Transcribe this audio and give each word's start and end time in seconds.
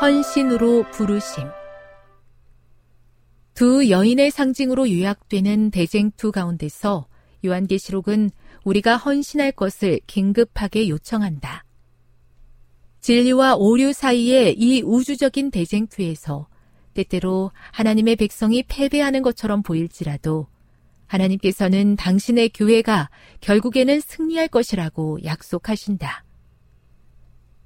헌신으로 0.00 0.90
부르심 0.90 1.44
두 3.54 3.88
여인의 3.88 4.32
상징으로 4.32 4.90
요약되는 4.90 5.70
대쟁투 5.70 6.32
가운데서 6.32 7.06
요한계시록은 7.46 8.30
우리가 8.64 8.96
헌신할 8.96 9.52
것을 9.52 10.00
긴급하게 10.08 10.88
요청한다. 10.88 11.64
진리와 13.00 13.54
오류 13.54 13.92
사이의 13.92 14.58
이 14.58 14.82
우주적인 14.82 15.52
대쟁투에서 15.52 16.48
때때로 16.94 17.52
하나님의 17.70 18.16
백성이 18.16 18.64
패배하는 18.64 19.22
것처럼 19.22 19.62
보일지라도 19.62 20.48
하나님께서는 21.06 21.94
당신의 21.94 22.48
교회가 22.48 23.10
결국에는 23.40 24.00
승리할 24.00 24.48
것이라고 24.48 25.20
약속하신다. 25.24 26.23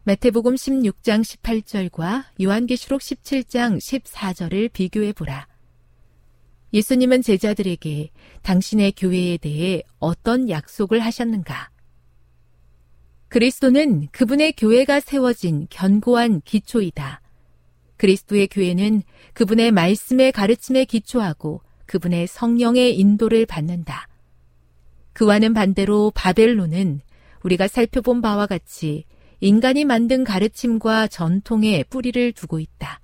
마태복음 0.09 0.55
16장 0.55 1.21
18절과 1.21 2.25
요한계시록 2.43 3.03
17장 3.03 3.77
14절을 3.77 4.73
비교해 4.73 5.13
보라. 5.13 5.47
예수님은 6.73 7.21
제자들에게 7.21 8.09
당신의 8.41 8.93
교회에 8.93 9.37
대해 9.37 9.83
어떤 9.99 10.49
약속을 10.49 11.01
하셨는가? 11.01 11.69
그리스도는 13.29 14.09
그분의 14.11 14.53
교회가 14.53 15.01
세워진 15.01 15.67
견고한 15.69 16.41
기초이다. 16.41 17.21
그리스도의 17.99 18.49
교회는 18.49 19.03
그분의 19.35 19.73
말씀의 19.73 20.33
가르침에 20.33 20.87
기초하고 20.87 21.61
그분의 21.85 22.29
성령의 22.29 22.99
인도를 22.99 23.45
받는다. 23.45 24.09
그와는 25.13 25.53
반대로 25.53 26.13
바벨론은 26.15 27.03
우리가 27.43 27.69
살펴본 27.69 28.23
바와 28.23 28.47
같이 28.47 29.05
인간이 29.41 29.85
만든 29.85 30.25
가르침과 30.25 31.09
전통에 31.09 31.85
뿌리를 31.85 32.33
두고 32.33 32.59
있다. 32.59 33.01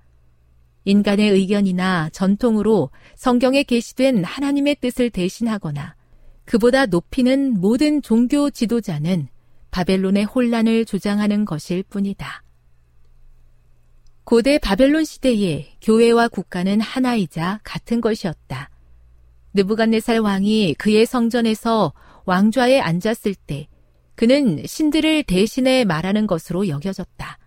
인간의 0.84 1.30
의견이나 1.30 2.10
전통으로 2.10 2.90
성경에 3.16 3.62
게시된 3.62 4.24
하나님의 4.24 4.76
뜻을 4.80 5.10
대신하거나 5.10 5.94
그보다 6.44 6.86
높이는 6.86 7.58
모든 7.60 8.02
종교 8.02 8.50
지도자는 8.50 9.28
바벨론의 9.70 10.24
혼란을 10.24 10.84
주장하는 10.84 11.44
것일 11.44 11.84
뿐이다. 11.84 12.42
고대 14.24 14.58
바벨론 14.58 15.04
시대에 15.04 15.68
교회와 15.82 16.28
국가는 16.28 16.80
하나이자 16.80 17.60
같은 17.62 18.00
것이었다. 18.00 18.70
느부갓네살 19.54 20.18
왕이 20.18 20.74
그의 20.78 21.06
성전에서 21.06 21.92
왕좌에 22.24 22.80
앉았을 22.80 23.34
때 23.34 23.68
그는 24.14 24.62
신들을 24.64 25.24
대신해 25.24 25.84
말하는 25.84 26.26
것으로 26.26 26.68
여겨졌다. 26.68 27.38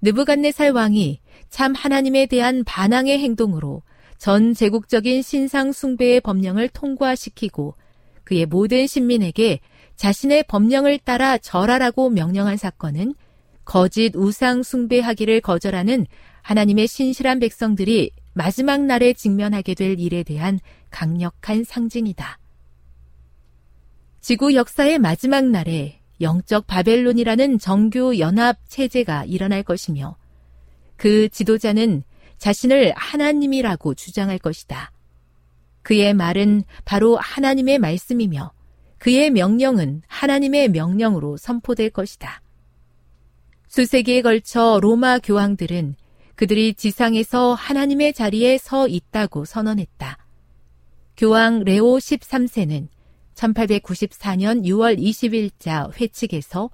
느부갓네살 0.00 0.70
왕이 0.70 1.20
참 1.50 1.74
하나님에 1.74 2.26
대한 2.26 2.64
반항의 2.64 3.18
행동으로 3.18 3.82
전 4.16 4.54
제국적인 4.54 5.22
신상 5.22 5.72
숭배의 5.72 6.20
법령을 6.20 6.68
통과시키고 6.68 7.74
그의 8.24 8.46
모든 8.46 8.86
신민에게 8.86 9.60
자신의 9.96 10.44
법령을 10.44 10.98
따라 10.98 11.38
절하라고 11.38 12.10
명령한 12.10 12.56
사건은 12.56 13.14
거짓 13.64 14.14
우상 14.14 14.62
숭배하기를 14.62 15.40
거절하는 15.40 16.06
하나님의 16.42 16.86
신실한 16.86 17.40
백성들이 17.40 18.12
마지막 18.32 18.82
날에 18.82 19.12
직면하게 19.12 19.74
될 19.74 19.98
일에 19.98 20.22
대한 20.22 20.60
강력한 20.90 21.64
상징이다. 21.64 22.38
지구 24.20 24.54
역사의 24.54 24.98
마지막 24.98 25.44
날에 25.46 26.00
영적 26.20 26.66
바벨론이라는 26.66 27.58
정교 27.58 28.18
연합 28.18 28.58
체제가 28.68 29.24
일어날 29.24 29.62
것이며 29.62 30.16
그 30.96 31.28
지도자는 31.28 32.02
자신을 32.38 32.92
하나님이라고 32.96 33.94
주장할 33.94 34.38
것이다. 34.38 34.92
그의 35.82 36.12
말은 36.14 36.64
바로 36.84 37.16
하나님의 37.16 37.78
말씀이며 37.78 38.52
그의 38.98 39.30
명령은 39.30 40.02
하나님의 40.06 40.70
명령으로 40.70 41.36
선포될 41.36 41.90
것이다. 41.90 42.42
수세기에 43.68 44.22
걸쳐 44.22 44.80
로마 44.82 45.18
교황들은 45.18 45.94
그들이 46.34 46.74
지상에서 46.74 47.54
하나님의 47.54 48.12
자리에 48.12 48.58
서 48.58 48.88
있다고 48.88 49.44
선언했다. 49.44 50.18
교황 51.16 51.64
레오 51.64 51.96
13세는 51.98 52.88
1894년 53.38 54.64
6월 54.64 54.98
20일자 54.98 55.92
회칙에서 56.00 56.70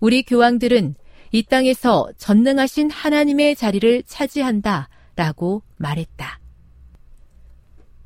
우리 0.00 0.22
교황들은 0.22 0.94
이 1.32 1.42
땅에서 1.44 2.08
전능하신 2.18 2.90
하나님의 2.90 3.56
자리를 3.56 4.02
차지한다 4.04 4.88
라고 5.16 5.62
말했다. 5.76 6.40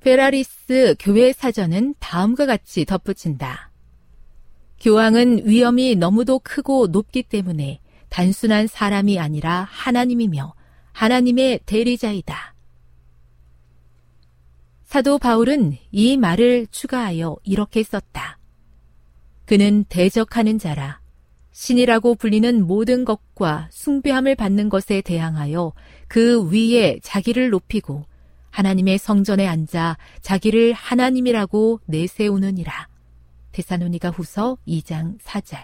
페라리스 0.00 0.94
교회 0.98 1.32
사전은 1.32 1.94
다음과 1.98 2.46
같이 2.46 2.84
덧붙인다. 2.84 3.70
교황은 4.80 5.46
위험이 5.46 5.96
너무도 5.96 6.38
크고 6.40 6.88
높기 6.88 7.22
때문에 7.24 7.80
단순한 8.08 8.68
사람이 8.68 9.18
아니라 9.18 9.66
하나님이며 9.70 10.54
하나님의 10.92 11.60
대리자이다. 11.66 12.55
사도 14.96 15.18
바울은 15.18 15.76
이 15.92 16.16
말을 16.16 16.68
추가하여 16.70 17.36
이렇게 17.44 17.82
썼다. 17.82 18.38
그는 19.44 19.84
대적하는 19.90 20.58
자라 20.58 21.02
신이라고 21.52 22.14
불리는 22.14 22.66
모든 22.66 23.04
것과 23.04 23.68
숭배함을 23.70 24.36
받는 24.36 24.70
것에 24.70 25.02
대항하여 25.02 25.74
그 26.08 26.50
위에 26.50 26.98
자기를 27.02 27.50
높이고 27.50 28.06
하나님의 28.48 28.96
성전에 28.96 29.46
앉아 29.46 29.98
자기를 30.22 30.72
하나님이라고 30.72 31.80
내세우느니라. 31.84 32.88
데사노니가 33.52 34.08
후서 34.08 34.56
2장 34.66 35.18
4절. 35.20 35.62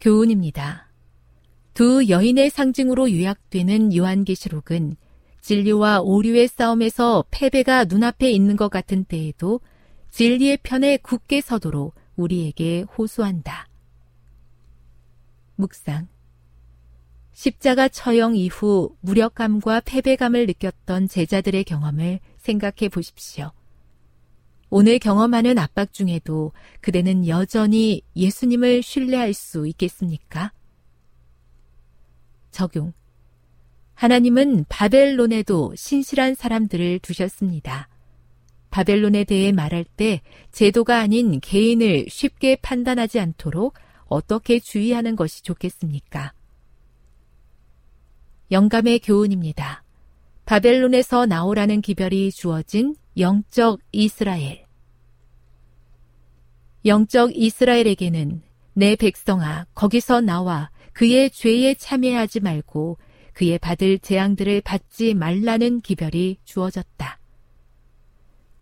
교훈입니다. 0.00 0.88
두 1.74 2.08
여인의 2.08 2.50
상징으로 2.50 3.10
요약되는 3.12 3.96
요한계시록은 3.96 4.96
진리와 5.48 6.02
오류의 6.02 6.46
싸움에서 6.46 7.24
패배가 7.30 7.84
눈앞에 7.84 8.30
있는 8.30 8.54
것 8.54 8.68
같은 8.68 9.04
때에도 9.04 9.62
진리의 10.10 10.58
편에 10.62 10.98
굳게 10.98 11.40
서도록 11.40 11.94
우리에게 12.16 12.82
호소한다. 12.82 13.66
묵상. 15.56 16.06
십자가 17.32 17.88
처형 17.88 18.36
이후 18.36 18.94
무력감과 19.00 19.80
패배감을 19.86 20.44
느꼈던 20.44 21.08
제자들의 21.08 21.64
경험을 21.64 22.20
생각해 22.36 22.90
보십시오. 22.92 23.50
오늘 24.68 24.98
경험하는 24.98 25.56
압박 25.56 25.94
중에도 25.94 26.52
그대는 26.82 27.26
여전히 27.26 28.02
예수님을 28.14 28.82
신뢰할 28.82 29.32
수 29.32 29.66
있겠습니까? 29.66 30.52
적용. 32.50 32.92
하나님은 33.98 34.66
바벨론에도 34.68 35.74
신실한 35.74 36.36
사람들을 36.36 37.00
두셨습니다. 37.00 37.88
바벨론에 38.70 39.24
대해 39.24 39.50
말할 39.50 39.84
때 39.84 40.20
제도가 40.52 41.00
아닌 41.00 41.40
개인을 41.40 42.06
쉽게 42.08 42.54
판단하지 42.62 43.18
않도록 43.18 43.74
어떻게 44.06 44.60
주의하는 44.60 45.16
것이 45.16 45.42
좋겠습니까? 45.42 46.32
영감의 48.52 49.00
교훈입니다. 49.00 49.82
바벨론에서 50.46 51.26
나오라는 51.26 51.80
기별이 51.80 52.30
주어진 52.30 52.94
영적 53.16 53.80
이스라엘. 53.90 54.64
영적 56.84 57.36
이스라엘에게는 57.36 58.42
내 58.74 58.94
백성아 58.94 59.66
거기서 59.74 60.20
나와 60.20 60.70
그의 60.92 61.30
죄에 61.30 61.74
참여하지 61.74 62.38
말고 62.38 62.96
그의 63.38 63.56
받을 63.56 64.00
재앙들을 64.00 64.62
받지 64.62 65.14
말라는 65.14 65.80
기별이 65.80 66.38
주어졌다. 66.44 67.20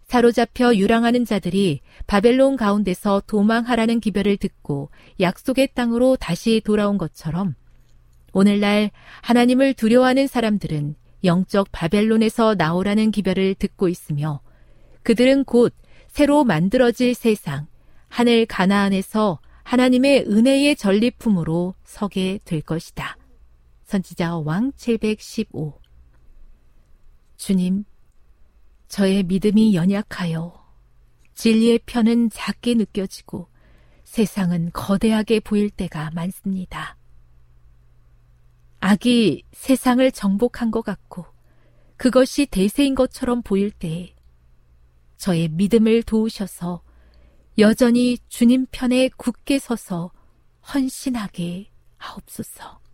사로잡혀 0.06 0.74
유랑하는 0.74 1.24
자들이 1.24 1.80
바벨론 2.06 2.56
가운데서 2.56 3.22
도망하라는 3.26 4.00
기별을 4.00 4.36
듣고 4.36 4.90
약속의 5.18 5.70
땅으로 5.72 6.16
다시 6.16 6.60
돌아온 6.62 6.98
것처럼 6.98 7.54
오늘날 8.34 8.90
하나님을 9.22 9.72
두려워하는 9.72 10.26
사람들은 10.26 10.94
영적 11.24 11.68
바벨론에서 11.72 12.54
나오라는 12.56 13.12
기별을 13.12 13.54
듣고 13.54 13.88
있으며 13.88 14.42
그들은 15.04 15.44
곧 15.44 15.74
새로 16.06 16.44
만들어질 16.44 17.14
세상, 17.14 17.66
하늘 18.08 18.44
가나안에서 18.44 19.40
하나님의 19.62 20.26
은혜의 20.28 20.76
전리품으로 20.76 21.74
서게 21.82 22.40
될 22.44 22.60
것이다. 22.60 23.16
선지자 23.86 24.38
왕 24.38 24.72
715. 24.76 25.80
주님, 27.36 27.84
저의 28.88 29.22
믿음이 29.22 29.74
연약하여 29.74 30.66
진리의 31.34 31.80
편은 31.86 32.30
작게 32.30 32.74
느껴지고 32.74 33.48
세상은 34.02 34.70
거대하게 34.72 35.38
보일 35.38 35.70
때가 35.70 36.10
많습니다. 36.14 36.96
악이 38.80 39.44
세상을 39.52 40.10
정복한 40.10 40.72
것 40.72 40.82
같고 40.82 41.24
그것이 41.96 42.46
대세인 42.46 42.96
것처럼 42.96 43.42
보일 43.42 43.70
때에 43.70 44.14
저의 45.16 45.48
믿음을 45.48 46.02
도우셔서 46.02 46.82
여전히 47.58 48.18
주님 48.28 48.66
편에 48.70 49.10
굳게 49.16 49.60
서서 49.60 50.10
헌신하게 50.74 51.70
하옵소서. 51.98 52.85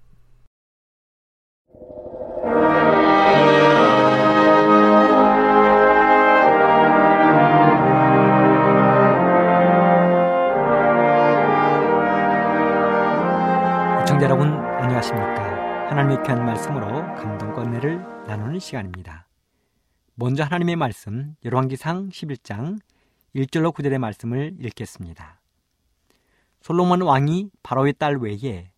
시청자 14.00 14.26
여러분 14.26 14.48
안녕하십니까? 14.52 15.88
하나님의 15.88 16.22
귀한 16.24 16.44
말씀으로 16.46 16.86
감동과 17.16 17.62
은혜를 17.62 17.98
나누는 18.28 18.60
시간입니다. 18.60 19.26
먼저 20.14 20.44
하나님의 20.44 20.76
말씀 20.76 21.34
열왕기상 21.44 22.10
11장 22.10 22.78
1절로 23.34 23.74
9절의 23.74 23.98
말씀을 23.98 24.56
읽겠습니다. 24.60 25.40
솔로몬 26.60 27.02
왕이 27.02 27.50
바로의 27.64 27.94
딸 27.94 28.16
외에 28.18 28.70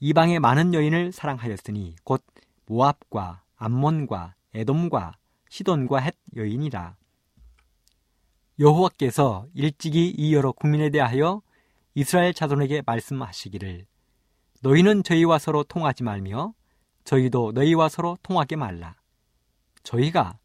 이방의 0.00 0.40
많은 0.40 0.72
여인을 0.72 1.12
사랑하였으니 1.12 1.96
곧 2.04 2.24
모압과 2.70 3.42
암몬과 3.56 4.36
에돔과 4.54 5.16
시돈과 5.48 5.98
헷 5.98 6.14
여인이라 6.36 6.96
여호와께서 8.60 9.48
일찍이 9.54 10.08
이 10.08 10.34
여러 10.34 10.52
국민에 10.52 10.90
대하여 10.90 11.42
이스라엘 11.94 12.32
자손에게 12.32 12.82
말씀하시기를 12.86 13.86
너희는 14.62 15.02
저희와 15.02 15.40
서로 15.40 15.64
통하지 15.64 16.04
말며 16.04 16.54
저희도 17.02 17.52
너희와 17.52 17.88
서로 17.88 18.16
통하게 18.22 18.54
말라. 18.56 18.94
저희가 19.82 20.38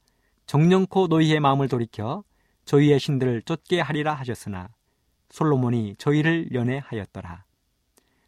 정령코 0.47 1.07
너희의 1.07 1.39
마음을 1.39 1.67
돌이켜 1.67 2.23
저희의 2.63 2.99
신들을 2.99 3.43
쫓게 3.43 3.81
하리라 3.81 4.13
하셨으나 4.13 4.69
솔로몬이 5.29 5.95
저희를 5.97 6.53
연애하였더라. 6.53 7.43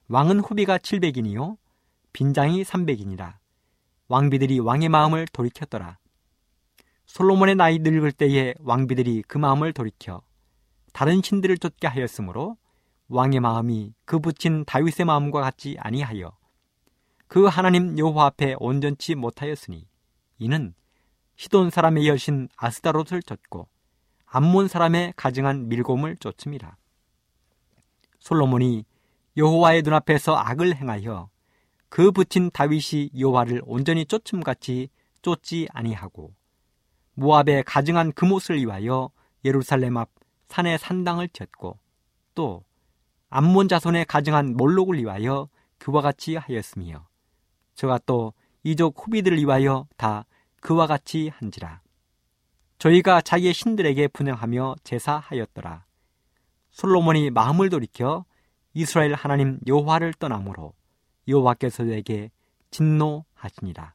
왕은 0.09 0.41
후비가 0.41 0.77
700인이요 0.77 1.57
빈장이 2.13 2.63
300인이라. 2.63 3.37
왕비들이 4.09 4.59
왕의 4.59 4.89
마음을 4.89 5.27
돌이켰더라. 5.33 5.97
솔로몬의 7.05 7.55
나이 7.55 7.79
늙을 7.79 8.11
때에 8.11 8.53
왕비들이 8.59 9.23
그 9.27 9.37
마음을 9.37 9.73
돌이켜 9.73 10.21
다른 10.93 11.21
신들을 11.21 11.57
쫓게 11.57 11.87
하였으므로 11.87 12.57
왕의 13.09 13.39
마음이 13.39 13.93
그 14.05 14.19
붙인 14.19 14.65
다윗의 14.65 15.05
마음과 15.05 15.41
같지 15.41 15.77
아니하여 15.79 16.31
그 17.27 17.45
하나님 17.45 17.97
여호와 17.97 18.25
앞에 18.27 18.55
온전치 18.59 19.15
못하였으니 19.15 19.87
이는 20.39 20.73
시돈 21.35 21.69
사람의 21.69 22.07
여신 22.07 22.49
아스다롯을 22.55 23.21
쫓고 23.25 23.67
암몬 24.25 24.67
사람의 24.67 25.13
가증한 25.15 25.69
밀곰을 25.69 26.17
쫓음이라. 26.17 26.75
솔로몬이 28.19 28.85
여호와의 29.37 29.83
눈앞에서 29.83 30.35
악을 30.35 30.75
행하여 30.75 31.29
그 31.89 32.11
붙인 32.11 32.49
다윗이 32.51 33.11
여호와를 33.17 33.61
온전히 33.65 34.05
쫓음같이 34.05 34.89
쫓지 35.21 35.67
아니하고 35.71 36.33
모압의 37.13 37.63
가증한 37.63 38.13
금옷을 38.13 38.57
위하여 38.57 39.09
예루살렘 39.43 39.97
앞 39.97 40.09
산의 40.49 40.77
산당을 40.77 41.29
쳤고 41.29 41.79
또 42.35 42.63
암몬 43.29 43.67
자손의 43.67 44.05
가증한 44.05 44.55
몰록을 44.55 44.99
위하여 44.99 45.49
그와 45.79 46.01
같이 46.01 46.35
하였으며 46.35 47.07
저가 47.75 47.99
또 48.05 48.33
이족 48.63 48.95
후비들을 48.97 49.37
위하여 49.37 49.87
다 49.97 50.25
그와 50.61 50.87
같이 50.87 51.29
한지라. 51.29 51.81
저희가 52.79 53.21
자기의 53.21 53.53
신들에게 53.53 54.07
분양하며 54.09 54.75
제사하였더라. 54.83 55.85
솔로몬이 56.71 57.29
마음을 57.31 57.69
돌이켜 57.69 58.25
이스라엘 58.73 59.13
하나님 59.13 59.59
여호와를 59.65 60.13
떠나므로 60.13 60.73
여호와께서 61.27 61.85
에게 61.85 62.31
진노하시니라 62.71 63.93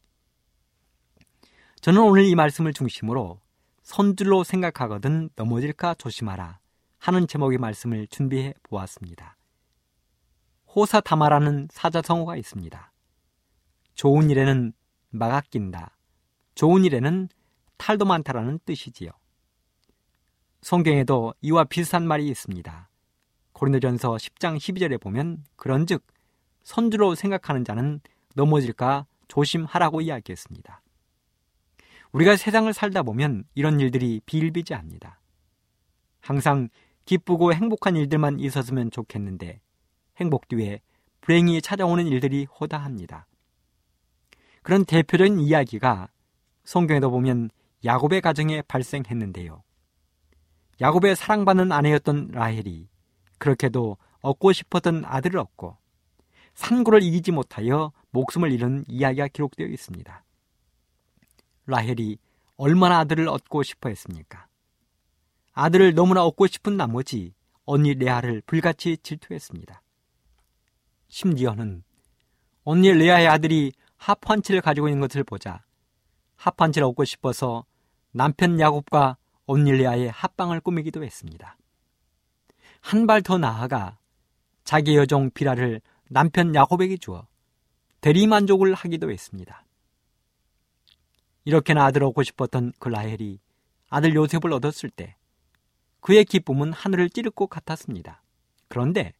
저는 1.80 2.02
오늘 2.02 2.24
이 2.24 2.34
말씀을 2.34 2.72
중심으로 2.72 3.40
선줄로 3.82 4.44
생각하거든 4.44 5.30
넘어질까 5.34 5.94
조심하라 5.94 6.60
하는 6.98 7.26
제목의 7.26 7.58
말씀을 7.58 8.06
준비해 8.06 8.54
보았습니다. 8.62 9.36
호사다마라는 10.74 11.68
사자성어가 11.72 12.36
있습니다. 12.36 12.92
좋은 13.94 14.30
일에는 14.30 14.72
막아 15.10 15.40
낀다. 15.40 15.96
좋은 16.54 16.84
일에는 16.84 17.28
탈도 17.76 18.04
많다라는 18.04 18.60
뜻이지요. 18.64 19.10
성경에도 20.60 21.34
이와 21.40 21.64
비슷한 21.64 22.06
말이 22.06 22.28
있습니다. 22.28 22.88
고린도전서 23.52 24.14
10장 24.14 24.56
12절에 24.56 25.00
보면 25.00 25.44
그런즉 25.56 26.06
선주로 26.62 27.14
생각하는 27.14 27.64
자는 27.64 28.00
넘어질까 28.34 29.06
조심하라고 29.28 30.00
이야기했습니다. 30.00 30.82
우리가 32.12 32.36
세상을 32.36 32.72
살다 32.72 33.02
보면 33.02 33.44
이런 33.54 33.80
일들이 33.80 34.20
비일비재합니다. 34.26 35.18
항상 36.20 36.68
기쁘고 37.04 37.52
행복한 37.52 37.96
일들만 37.96 38.38
있었으면 38.38 38.90
좋겠는데 38.90 39.60
행복 40.18 40.48
뒤에 40.48 40.80
불행이 41.22 41.62
찾아오는 41.62 42.06
일들이 42.06 42.44
호다합니다. 42.44 43.26
그런 44.62 44.84
대표적인 44.84 45.40
이야기가 45.40 46.08
성경에도 46.64 47.10
보면 47.10 47.50
야곱의 47.84 48.20
가정에 48.20 48.62
발생했는데요. 48.62 49.62
야곱의 50.80 51.16
사랑받는 51.16 51.72
아내였던 51.72 52.28
라헬이 52.32 52.88
그렇게도 53.38 53.96
얻고 54.20 54.52
싶었던 54.52 55.04
아들을 55.04 55.38
얻고 55.38 55.76
산고를 56.54 57.02
이기지 57.02 57.32
못하여 57.32 57.92
목숨을 58.10 58.52
잃은 58.52 58.84
이야기가 58.88 59.28
기록되어 59.28 59.66
있습니다. 59.66 60.24
라헬이 61.66 62.18
얼마나 62.56 62.98
아들을 63.00 63.28
얻고 63.28 63.62
싶어 63.62 63.88
했습니까? 63.88 64.46
아들을 65.52 65.94
너무나 65.94 66.24
얻고 66.24 66.46
싶은 66.46 66.76
나머지 66.76 67.34
언니 67.64 67.94
레아를 67.94 68.42
불같이 68.46 68.96
질투했습니다. 69.02 69.82
심지어는 71.08 71.82
언니 72.64 72.92
레아의 72.92 73.28
아들이 73.28 73.72
합판치를 73.96 74.60
가지고 74.60 74.88
있는 74.88 75.00
것을 75.00 75.24
보자 75.24 75.64
합판치를 76.36 76.86
얻고 76.88 77.04
싶어서 77.04 77.64
남편 78.12 78.58
야곱과 78.58 79.16
언니 79.46 79.72
레아의 79.72 80.10
합방을 80.10 80.60
꾸미기도 80.60 81.04
했습니다. 81.04 81.56
한 82.80 83.06
발 83.06 83.22
더 83.22 83.38
나아가 83.38 83.98
자기 84.64 84.96
여종 84.96 85.30
비라를 85.30 85.80
남편 86.12 86.54
야곱에게 86.54 86.96
주어 86.98 87.26
대리만족을 88.00 88.74
하기도 88.74 89.10
했습니다. 89.10 89.64
이렇게나 91.44 91.84
아들 91.84 92.04
얻고 92.04 92.22
싶었던 92.22 92.72
그 92.78 92.88
라헬이 92.88 93.40
아들 93.88 94.14
요셉을 94.14 94.52
얻었을 94.52 94.90
때 94.90 95.16
그의 96.00 96.24
기쁨은 96.24 96.72
하늘을 96.72 97.10
찌를 97.10 97.30
것 97.30 97.48
같았습니다. 97.48 98.22
그런데 98.68 99.12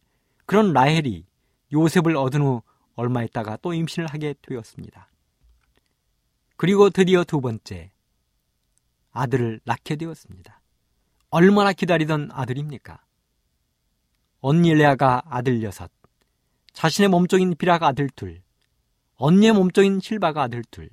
그런 0.45 0.73
라헬이 0.73 1.25
요셉을 1.71 2.15
얻은 2.15 2.41
후 2.41 2.61
얼마 2.95 3.23
있다가 3.23 3.57
또 3.57 3.73
임신을 3.73 4.07
하게 4.07 4.35
되었습니다. 4.41 5.09
그리고 6.57 6.89
드디어 6.89 7.23
두 7.23 7.41
번째 7.41 7.91
아들을 9.11 9.61
낳게 9.63 9.95
되었습니다. 9.95 10.61
얼마나 11.29 11.73
기다리던 11.73 12.29
아들입니까? 12.31 13.03
언니 14.41 14.73
레아가 14.73 15.23
아들 15.25 15.63
여섯, 15.63 15.89
자신의 16.73 17.09
몸종인 17.09 17.55
비라가 17.55 17.87
아들 17.87 18.09
둘, 18.09 18.41
언니의 19.15 19.53
몸종인 19.53 19.99
실바가 19.99 20.43
아들 20.43 20.63
둘. 20.69 20.89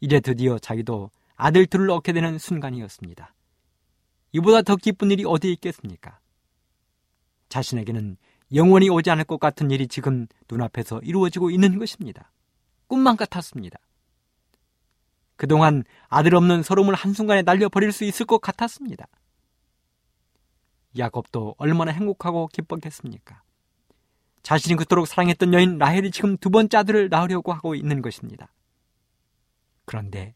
이제 0.00 0.20
드디어 0.20 0.58
자기도 0.58 1.10
아들 1.34 1.66
둘을 1.66 1.90
얻게 1.90 2.12
되는 2.12 2.38
순간이었습니다. 2.38 3.34
이보다 4.32 4.62
더 4.62 4.76
기쁜 4.76 5.10
일이 5.10 5.24
어디 5.26 5.52
있겠습니까? 5.52 6.18
자신에게는 7.48 8.16
영원히 8.54 8.88
오지 8.88 9.10
않을 9.10 9.24
것 9.24 9.38
같은 9.38 9.70
일이 9.70 9.88
지금 9.88 10.26
눈앞에서 10.48 11.00
이루어지고 11.00 11.50
있는 11.50 11.78
것입니다. 11.78 12.30
꿈만 12.86 13.16
같았습니다. 13.16 13.78
그동안 15.36 15.82
아들 16.08 16.34
없는 16.36 16.62
서름을 16.62 16.94
한순간에 16.94 17.42
날려버릴 17.42 17.92
수 17.92 18.04
있을 18.04 18.26
것 18.26 18.40
같았습니다. 18.40 19.06
야곱도 20.96 21.56
얼마나 21.58 21.90
행복하고 21.90 22.48
기뻤겠습니까? 22.48 23.42
자신이 24.44 24.76
그토록 24.76 25.08
사랑했던 25.08 25.54
여인 25.54 25.78
라헬이 25.78 26.10
지금 26.10 26.36
두 26.36 26.50
번째 26.50 26.76
아들을 26.76 27.08
낳으려고 27.08 27.52
하고 27.52 27.74
있는 27.74 28.02
것입니다. 28.02 28.52
그런데 29.86 30.34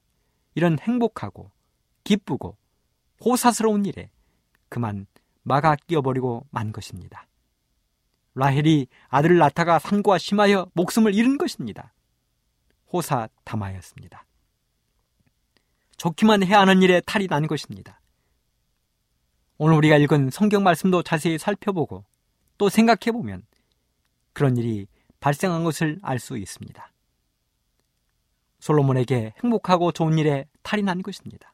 이런 0.54 0.78
행복하고 0.78 1.52
기쁘고 2.04 2.56
호사스러운 3.22 3.84
일에 3.84 4.10
그만 4.70 5.06
막아 5.42 5.76
끼어버리고 5.76 6.46
만 6.50 6.72
것입니다. 6.72 7.26
라헬이 8.34 8.86
아들을 9.08 9.36
낳다가 9.36 9.78
산과 9.78 10.16
심하여 10.16 10.70
목숨을 10.72 11.14
잃은 11.14 11.36
것입니다. 11.36 11.92
호사 12.90 13.28
담하였습니다. 13.44 14.24
좋기만 15.98 16.44
해야 16.44 16.60
하는 16.60 16.80
일에 16.80 17.02
탈이 17.02 17.26
난 17.26 17.46
것입니다. 17.46 18.00
오늘 19.58 19.76
우리가 19.76 19.98
읽은 19.98 20.30
성경 20.30 20.62
말씀도 20.62 21.02
자세히 21.02 21.36
살펴보고 21.36 22.06
또 22.56 22.70
생각해보면 22.70 23.42
그런 24.38 24.56
일이 24.56 24.86
발생한 25.18 25.64
것을 25.64 25.98
알 26.00 26.20
수 26.20 26.38
있습니다. 26.38 26.92
솔로몬에게 28.60 29.34
행복하고 29.42 29.90
좋은 29.90 30.16
일에 30.16 30.46
탈이 30.62 30.84
난 30.84 31.02
것입니다. 31.02 31.52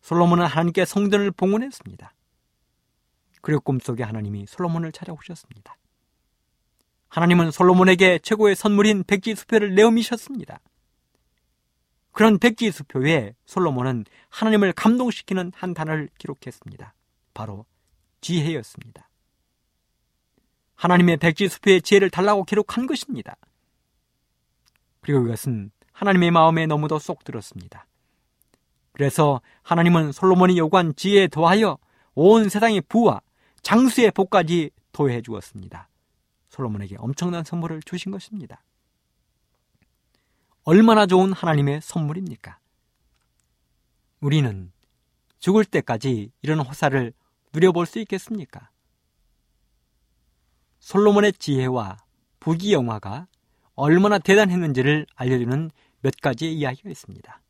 솔로몬은 0.00 0.46
하나님께 0.46 0.86
성전을 0.86 1.32
봉헌했습니다. 1.32 2.14
그리고 3.42 3.60
꿈속에 3.60 4.02
하나님이 4.04 4.46
솔로몬을 4.46 4.90
찾아오셨습니다. 4.90 5.76
하나님은 7.08 7.50
솔로몬에게 7.50 8.20
최고의 8.20 8.56
선물인 8.56 9.04
백지 9.04 9.34
수표를 9.34 9.74
내어미셨습니다. 9.74 10.60
그런 12.12 12.38
백지 12.38 12.70
수표에 12.70 13.34
솔로몬은 13.44 14.06
하나님을 14.30 14.72
감동시키는 14.72 15.52
한 15.54 15.74
단어를 15.74 16.08
기록했습니다. 16.16 16.94
바로 17.34 17.66
지혜였습니다. 18.22 19.05
하나님의 20.76 21.16
백지수표의 21.18 21.82
지혜를 21.82 22.10
달라고 22.10 22.44
기록한 22.44 22.86
것입니다. 22.86 23.36
그리고 25.00 25.24
이것은 25.24 25.70
하나님의 25.92 26.30
마음에 26.30 26.66
너무도 26.66 26.98
쏙 26.98 27.24
들었습니다. 27.24 27.86
그래서 28.92 29.40
하나님은 29.62 30.12
솔로몬이 30.12 30.58
요구한 30.58 30.94
지혜에 30.94 31.28
더하여 31.28 31.78
온 32.14 32.48
세상의 32.48 32.82
부와 32.88 33.20
장수의 33.62 34.10
복까지 34.12 34.70
도해 34.92 35.20
주었습니다. 35.20 35.88
솔로몬에게 36.48 36.96
엄청난 36.98 37.44
선물을 37.44 37.82
주신 37.82 38.12
것입니다. 38.12 38.62
얼마나 40.64 41.06
좋은 41.06 41.32
하나님의 41.32 41.80
선물입니까? 41.82 42.58
우리는 44.20 44.72
죽을 45.38 45.64
때까지 45.64 46.32
이런 46.42 46.60
호사를 46.60 47.12
누려볼 47.52 47.86
수 47.86 47.98
있겠습니까? 48.00 48.70
솔로몬의 50.86 51.32
지혜와 51.32 51.96
부귀영화가 52.38 53.26
얼마나 53.74 54.20
대단했는지를 54.20 55.04
알려주는 55.16 55.72
몇 56.00 56.14
가지의 56.22 56.56
이야기가 56.56 56.88
있습니다. 56.88 57.42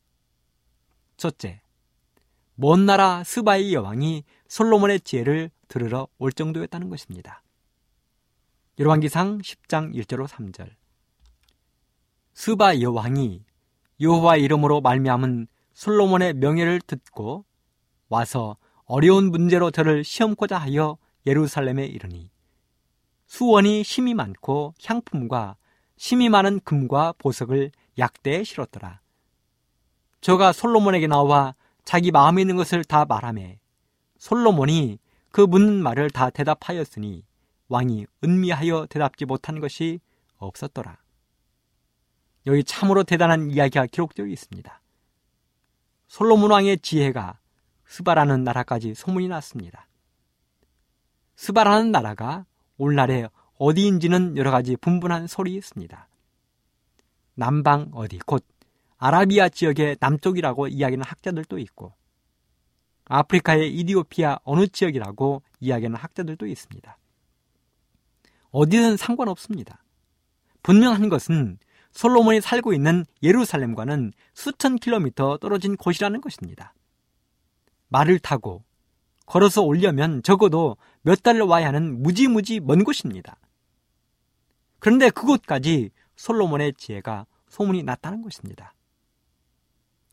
첫째, 1.17 1.61
먼 2.55 2.87
나라 2.87 3.23
스바의 3.23 3.75
여왕이 3.75 4.23
솔로몬의 4.47 5.01
지혜를 5.01 5.51
들으러 5.67 6.07
올 6.17 6.31
정도였다는 6.31 6.89
것입니다. 6.89 7.43
열왕기상 8.79 9.37
10장 9.37 9.93
1절로 9.93 10.27
3절 10.27 10.71
스바 12.33 12.81
여왕이 12.81 13.45
여호와 14.01 14.37
이름으로 14.37 14.81
말미암은 14.81 15.45
솔로몬의 15.75 16.33
명예를 16.33 16.81
듣고 16.81 17.45
와서 18.09 18.57
어려운 18.85 19.29
문제로 19.29 19.69
저를 19.69 20.03
시험고자 20.03 20.57
하여 20.57 20.97
예루살렘에 21.27 21.85
이르니 21.85 22.31
수원이 23.27 23.83
심이 23.83 24.13
많고 24.13 24.73
향품과 24.83 25.57
심이 25.97 26.29
많은 26.29 26.61
금과 26.61 27.13
보석을 27.17 27.71
약대에 27.97 28.43
실었더라. 28.43 29.01
저가 30.21 30.51
솔로몬에게 30.51 31.07
나와 31.07 31.55
자기 31.83 32.11
마음에 32.11 32.41
있는 32.41 32.55
것을 32.55 32.83
다 32.83 33.05
말하매 33.05 33.59
솔로몬이 34.17 34.99
그 35.31 35.41
묻는 35.41 35.83
말을 35.83 36.09
다 36.09 36.29
대답하였으니 36.29 37.23
왕이 37.69 38.07
은미하여 38.23 38.87
대답지 38.87 39.25
못한 39.25 39.59
것이 39.59 39.99
없었더라. 40.37 40.97
여기 42.45 42.63
참으로 42.63 43.03
대단한 43.03 43.51
이야기가 43.51 43.87
기록되어 43.87 44.25
있습니다. 44.25 44.81
솔로몬 46.07 46.51
왕의 46.51 46.79
지혜가 46.79 47.39
스바라는 47.85 48.43
나라까지 48.43 48.95
소문이 48.95 49.27
났습니다. 49.27 49.87
스바라는 51.35 51.91
나라가 51.91 52.45
오늘날에 52.77 53.27
어디인지는 53.57 54.37
여러 54.37 54.51
가지 54.51 54.75
분분한 54.75 55.27
소리 55.27 55.55
있습니다. 55.55 56.07
남방 57.35 57.89
어디, 57.93 58.19
곧 58.19 58.45
아라비아 58.97 59.49
지역의 59.49 59.97
남쪽이라고 59.99 60.67
이야기하는 60.67 61.03
학자들도 61.03 61.59
있고, 61.59 61.93
아프리카의 63.05 63.73
이디오피아 63.73 64.39
어느 64.43 64.67
지역이라고 64.67 65.41
이야기하는 65.59 65.97
학자들도 65.97 66.45
있습니다. 66.45 66.97
어디든 68.51 68.97
상관없습니다. 68.97 69.83
분명한 70.63 71.09
것은 71.09 71.57
솔로몬이 71.91 72.41
살고 72.41 72.73
있는 72.73 73.05
예루살렘과는 73.23 74.11
수천 74.33 74.75
킬로미터 74.75 75.37
떨어진 75.37 75.75
곳이라는 75.77 76.21
것입니다. 76.21 76.73
말을 77.89 78.19
타고 78.19 78.63
걸어서 79.27 79.61
오려면 79.61 80.23
적어도 80.23 80.77
몇달 81.03 81.39
와야 81.41 81.67
하는 81.67 82.01
무지무지 82.01 82.59
먼 82.59 82.83
곳입니다. 82.83 83.37
그런데 84.79 85.09
그곳까지 85.09 85.91
솔로몬의 86.15 86.73
지혜가 86.77 87.27
소문이 87.49 87.83
났다는 87.83 88.23
것입니다. 88.23 88.73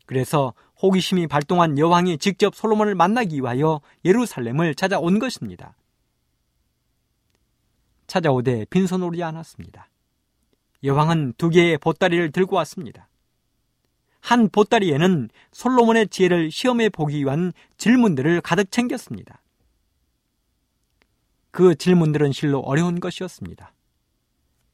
그래서 0.05 0.53
호기심이 0.81 1.27
발동한 1.27 1.79
여왕이 1.79 2.19
직접 2.19 2.55
솔로몬을 2.55 2.93
만나기 2.93 3.37
위하여 3.37 3.81
예루살렘을 4.03 4.75
찾아온 4.75 5.17
것입니다. 5.17 5.75
찾아오되 8.07 8.65
빈손 8.65 9.01
오지 9.01 9.23
않았습니다. 9.23 9.89
여왕은 10.83 11.33
두 11.37 11.49
개의 11.49 11.77
보따리를 11.77 12.31
들고 12.31 12.57
왔습니다. 12.57 13.07
한 14.25 14.49
보따리에는 14.49 15.29
솔로몬의 15.51 16.07
지혜를 16.07 16.49
시험해 16.49 16.89
보기 16.89 17.19
위한 17.19 17.53
질문들을 17.77 18.41
가득 18.41 18.71
챙겼습니다. 18.71 19.39
그 21.51 21.75
질문들은 21.75 22.31
실로 22.31 22.57
어려운 22.61 22.99
것이었습니다. 22.99 23.71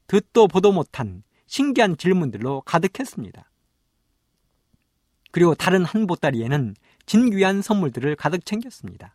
듣도 0.06 0.48
보도 0.48 0.72
못한 0.72 1.22
신기한 1.44 1.98
질문들로 1.98 2.62
가득했습니다. 2.62 3.50
그리고 5.32 5.54
다른 5.54 5.84
한 5.84 6.06
보따리에는 6.06 6.74
진귀한 7.04 7.60
선물들을 7.60 8.16
가득 8.16 8.46
챙겼습니다. 8.46 9.14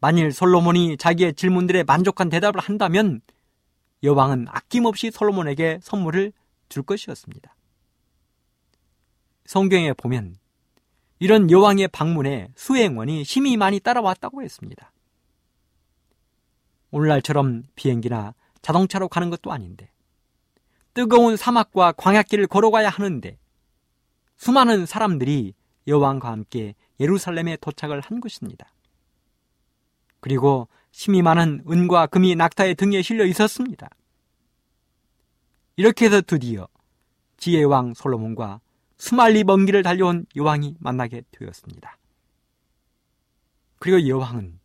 만일 0.00 0.32
솔로몬이 0.32 0.96
자기의 0.96 1.34
질문들에 1.34 1.84
만족한 1.84 2.28
대답을 2.30 2.60
한다면 2.60 3.20
여왕은 4.02 4.46
아낌없이 4.48 5.12
솔로몬에게 5.12 5.78
선물을 5.82 6.32
줄 6.68 6.82
것이었습니다. 6.82 7.55
성경에 9.46 9.92
보면 9.92 10.36
이런 11.18 11.50
여왕의 11.50 11.88
방문에 11.88 12.48
수행원이 12.56 13.24
심히 13.24 13.56
많이 13.56 13.80
따라왔다고 13.80 14.42
했습니다. 14.42 14.92
오늘날처럼 16.90 17.64
비행기나 17.74 18.34
자동차로 18.62 19.08
가는 19.08 19.30
것도 19.30 19.52
아닌데 19.52 19.90
뜨거운 20.94 21.36
사막과 21.36 21.92
광야길을 21.92 22.46
걸어가야 22.46 22.88
하는데 22.88 23.38
수많은 24.36 24.86
사람들이 24.86 25.54
여왕과 25.86 26.30
함께 26.30 26.74
예루살렘에 26.98 27.56
도착을 27.60 28.00
한 28.00 28.20
것입니다. 28.20 28.72
그리고 30.20 30.68
심이 30.90 31.22
많은 31.22 31.64
은과 31.70 32.06
금이 32.06 32.34
낙타의 32.34 32.74
등에 32.74 33.02
실려 33.02 33.24
있었습니다. 33.24 33.88
이렇게 35.76 36.06
해서 36.06 36.22
드디어 36.22 36.66
지혜의 37.36 37.66
왕 37.66 37.92
솔로몬과 37.94 38.60
수말리 38.98 39.44
먼 39.44 39.66
길을 39.66 39.82
달려온 39.82 40.26
여왕이 40.36 40.76
만나게 40.80 41.22
되었습니다. 41.30 41.98
그리고 43.78 44.08
여왕은 44.08 44.58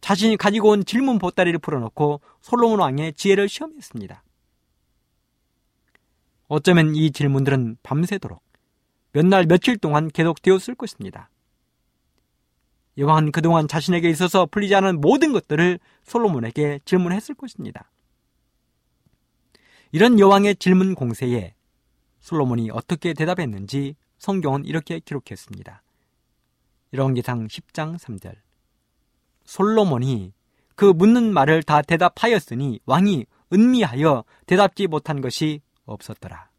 자신이 0.00 0.36
가지고 0.36 0.70
온 0.70 0.84
질문 0.84 1.18
보따리를 1.18 1.58
풀어놓고 1.58 2.20
솔로몬 2.40 2.80
왕의 2.80 3.14
지혜를 3.14 3.48
시험했습니다. 3.48 4.22
어쩌면 6.48 6.94
이 6.94 7.10
질문들은 7.10 7.78
밤새도록 7.82 8.42
몇 9.12 9.26
날 9.26 9.46
며칠 9.46 9.78
동안 9.78 10.08
계속되었을 10.08 10.74
것입니다. 10.74 11.30
여왕은 12.98 13.32
그동안 13.32 13.66
자신에게 13.66 14.08
있어서 14.10 14.46
풀리지 14.46 14.74
않은 14.74 15.00
모든 15.00 15.32
것들을 15.32 15.78
솔로몬에게 16.04 16.80
질문했을 16.84 17.34
것입니다. 17.34 17.90
이런 19.90 20.20
여왕의 20.20 20.56
질문 20.56 20.94
공세에 20.94 21.55
솔로몬이 22.26 22.70
어떻게 22.72 23.14
대답했는지 23.14 23.94
성경은 24.18 24.64
이렇게 24.64 24.98
기록했습니다. 24.98 25.80
열왕기상 26.92 27.46
10장 27.46 27.96
3절 27.98 28.34
솔로몬이 29.44 30.32
그 30.74 30.86
묻는 30.86 31.32
말을 31.32 31.62
다 31.62 31.82
대답하였으니 31.82 32.80
왕이 32.84 33.26
은미하여 33.52 34.24
대답지 34.46 34.88
못한 34.88 35.20
것이 35.20 35.60
없었더라. 35.84 36.50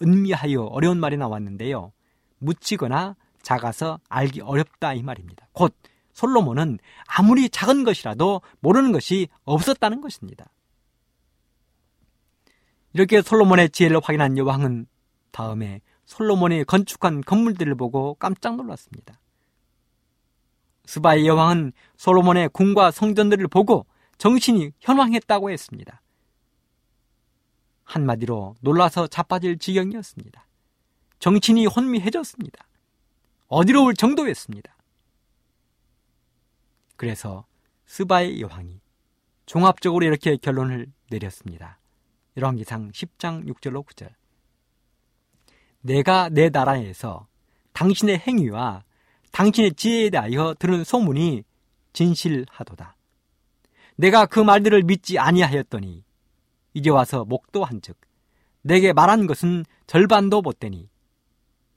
은미하여 0.00 0.62
어려운 0.62 0.98
말이 1.00 1.18
나왔는데요. 1.18 1.92
묻히거나 2.38 3.16
작아서 3.42 4.00
알기 4.08 4.40
어렵다 4.40 4.94
이 4.94 5.02
말입니다. 5.02 5.48
곧 5.52 5.76
솔로몬은 6.14 6.78
아무리 7.06 7.50
작은 7.50 7.84
것이라도 7.84 8.40
모르는 8.60 8.92
것이 8.92 9.28
없었다는 9.44 10.00
것입니다. 10.00 10.50
이렇게 12.92 13.22
솔로몬의 13.22 13.70
지혜를 13.70 14.00
확인한 14.02 14.36
여왕은 14.36 14.86
다음에 15.30 15.80
솔로몬이 16.04 16.64
건축한 16.64 17.22
건물들을 17.22 17.74
보고 17.74 18.14
깜짝 18.14 18.56
놀랐습니다. 18.56 19.18
스바의 20.84 21.26
여왕은 21.26 21.72
솔로몬의 21.96 22.50
궁과 22.50 22.90
성전들을 22.90 23.48
보고 23.48 23.86
정신이 24.18 24.72
현황했다고 24.80 25.50
했습니다. 25.50 26.02
한마디로 27.84 28.56
놀라서 28.60 29.06
자빠질 29.06 29.58
지경이었습니다. 29.58 30.46
정신이 31.18 31.66
혼미해졌습니다. 31.66 32.66
어디로 33.48 33.84
올 33.84 33.94
정도였습니다. 33.94 34.76
그래서 36.96 37.46
스바의 37.86 38.40
여왕이 38.40 38.80
종합적으로 39.46 40.04
이렇게 40.04 40.36
결론을 40.36 40.92
내렸습니다. 41.10 41.78
열왕기상 42.36 42.92
10장 42.92 43.46
6절로 43.46 43.84
9절. 43.86 44.10
내가 45.80 46.28
내 46.28 46.48
나라에서 46.48 47.26
당신의 47.72 48.18
행위와 48.18 48.84
당신의 49.32 49.74
지혜에 49.74 50.10
대하여 50.10 50.54
들은 50.58 50.84
소문이 50.84 51.44
진실하도다. 51.92 52.96
내가 53.96 54.26
그 54.26 54.40
말들을 54.40 54.82
믿지 54.84 55.18
아니하였더니 55.18 56.04
이제 56.74 56.90
와서 56.90 57.24
목도한즉 57.24 57.96
내게 58.62 58.92
말한 58.92 59.26
것은 59.26 59.64
절반도 59.86 60.40
못되니 60.40 60.88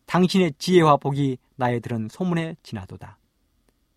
당신의 0.06 0.54
지혜와 0.58 0.98
복이 0.98 1.38
나에 1.56 1.80
들은 1.80 2.08
소문에 2.10 2.56
지나도다. 2.64 3.18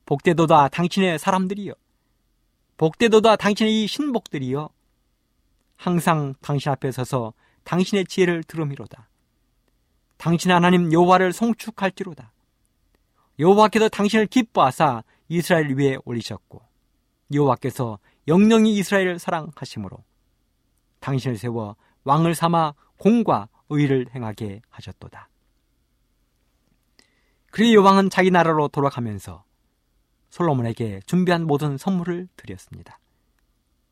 복되도다 0.06 0.68
당신의 0.68 1.18
사람들이여. 1.18 1.74
복되도다 2.78 3.36
당신의 3.36 3.84
이 3.84 3.86
신복들이여. 3.86 4.70
항상 5.78 6.34
당신 6.42 6.72
앞에 6.72 6.90
서서 6.90 7.32
당신의 7.62 8.06
지혜를 8.06 8.42
들음이로다. 8.42 9.08
당신 10.16 10.50
하나님 10.50 10.92
여호와를 10.92 11.32
송축할지로다. 11.32 12.32
여호와께서 13.38 13.88
당신을 13.88 14.26
기뻐하사 14.26 15.04
이스라엘 15.28 15.72
위에 15.76 15.96
올리셨고 16.04 16.60
여호와께서 17.32 18.00
영영이 18.26 18.74
이스라엘을 18.76 19.20
사랑하심으로 19.20 20.02
당신을 20.98 21.38
세워 21.38 21.76
왕을 22.02 22.34
삼아 22.34 22.74
공과 22.96 23.48
의를 23.68 24.08
행하게 24.12 24.60
하셨도다. 24.70 25.28
그리고 27.52 27.74
여왕은 27.80 28.10
자기 28.10 28.32
나라로 28.32 28.68
돌아가면서 28.68 29.44
솔로몬에게 30.30 31.00
준비한 31.06 31.46
모든 31.46 31.78
선물을 31.78 32.28
드렸습니다. 32.36 32.98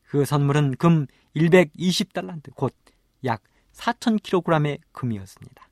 그 0.07 0.25
선물은 0.25 0.75
금 0.77 1.07
120달란트, 1.35 2.55
곧 2.55 2.73
약 3.23 3.43
4,000kg의 3.73 4.79
금이었습니다. 4.91 5.69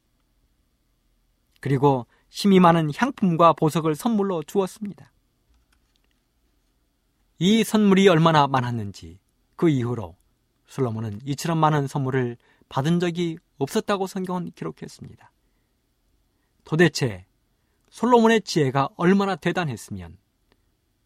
그리고 1.59 2.05
심이 2.29 2.59
많은 2.59 2.91
향품과 2.95 3.53
보석을 3.53 3.95
선물로 3.95 4.43
주었습니다. 4.43 5.11
이 7.39 7.63
선물이 7.63 8.07
얼마나 8.07 8.47
많았는지 8.47 9.19
그 9.55 9.69
이후로 9.69 10.15
솔로몬은 10.67 11.21
이처럼 11.25 11.57
많은 11.57 11.87
선물을 11.87 12.37
받은 12.69 12.99
적이 12.99 13.37
없었다고 13.57 14.07
성경은 14.07 14.51
기록했습니다. 14.51 15.31
도대체 16.63 17.25
솔로몬의 17.89 18.41
지혜가 18.41 18.89
얼마나 18.97 19.35
대단했으면 19.35 20.17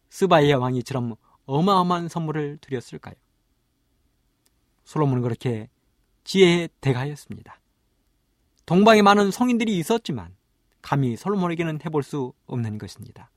스바의 0.08 0.54
왕이처럼 0.54 1.14
어마어마한 1.50 2.08
선물을 2.08 2.58
드렸을까요? 2.60 3.14
솔로몬은 4.84 5.22
그렇게 5.22 5.68
지혜의 6.24 6.68
대가였습니다. 6.80 7.60
동방에 8.66 9.02
많은 9.02 9.30
성인들이 9.30 9.76
있었지만 9.78 10.36
감히 10.80 11.16
솔로몬에게는 11.16 11.80
해볼 11.84 12.02
수 12.02 12.32
없는 12.46 12.78
것입니다. 12.78 13.30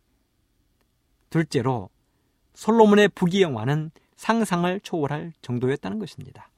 둘째로 1.30 1.90
솔로몬의 2.54 3.10
부귀영화는 3.10 3.92
상상을 4.16 4.80
초월할 4.82 5.34
정도였다는 5.42 5.98
것입니다. 6.00 6.50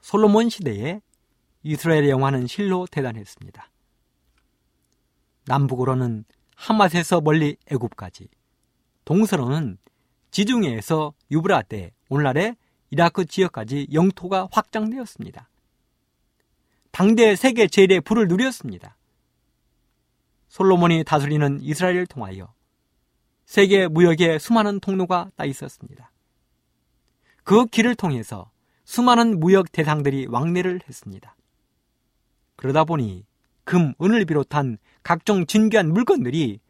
솔로몬 0.00 0.48
시대에 0.48 1.02
이스라엘의 1.62 2.08
영화는 2.08 2.46
실로 2.46 2.86
대단했습니다. 2.90 3.70
남북으로는 5.44 6.24
하맛에서 6.54 7.20
멀리 7.20 7.56
애굽까지, 7.70 8.28
동서로는 9.08 9.78
지중해에서 10.32 11.14
유브라데, 11.30 11.92
오늘날의 12.10 12.56
이라크 12.90 13.24
지역까지 13.24 13.88
영토가 13.94 14.48
확장되었습니다. 14.52 15.48
당대 16.90 17.34
세계 17.34 17.68
제일의 17.68 18.02
부를 18.02 18.28
누렸습니다. 18.28 18.98
솔로몬이 20.48 21.04
다스리는 21.04 21.58
이스라엘을 21.62 22.06
통하여 22.06 22.52
세계 23.46 23.88
무역에 23.88 24.38
수많은 24.38 24.78
통로가 24.78 25.30
따 25.36 25.46
있었습니다. 25.46 26.12
그 27.44 27.64
길을 27.64 27.94
통해서 27.94 28.50
수많은 28.84 29.40
무역 29.40 29.72
대상들이 29.72 30.26
왕래를 30.26 30.80
했습니다. 30.86 31.34
그러다 32.56 32.84
보니 32.84 33.24
금, 33.64 33.94
은을 34.02 34.26
비롯한 34.26 34.76
각종 35.02 35.46
진귀한 35.46 35.94
물건들이 35.94 36.60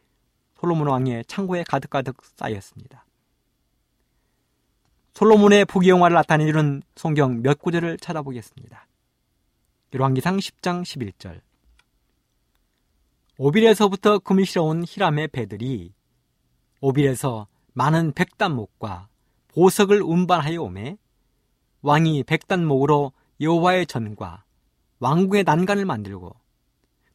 솔로몬 0.60 0.88
왕의 0.88 1.24
창고에 1.26 1.64
가득가득 1.64 2.16
쌓였습니다. 2.22 3.04
솔로몬의 5.14 5.64
부귀영화를 5.64 6.14
나타내는 6.14 6.82
성경 6.94 7.42
몇 7.42 7.58
구절을 7.58 7.98
찾아보겠습니다. 7.98 8.86
열왕기상 9.94 10.36
10장 10.36 10.82
11절 10.82 11.40
오빌에서부터 13.38 14.18
금이 14.18 14.44
실어온 14.44 14.84
히람의 14.86 15.28
배들이 15.28 15.92
오빌에서 16.80 17.46
많은 17.72 18.12
백단목과 18.12 19.08
보석을 19.48 20.02
운반하여 20.02 20.60
오매 20.60 20.98
왕이 21.82 22.24
백단목으로 22.24 23.12
여호와의 23.40 23.86
전과 23.86 24.44
왕궁의 24.98 25.44
난간을 25.44 25.84
만들고 25.84 26.34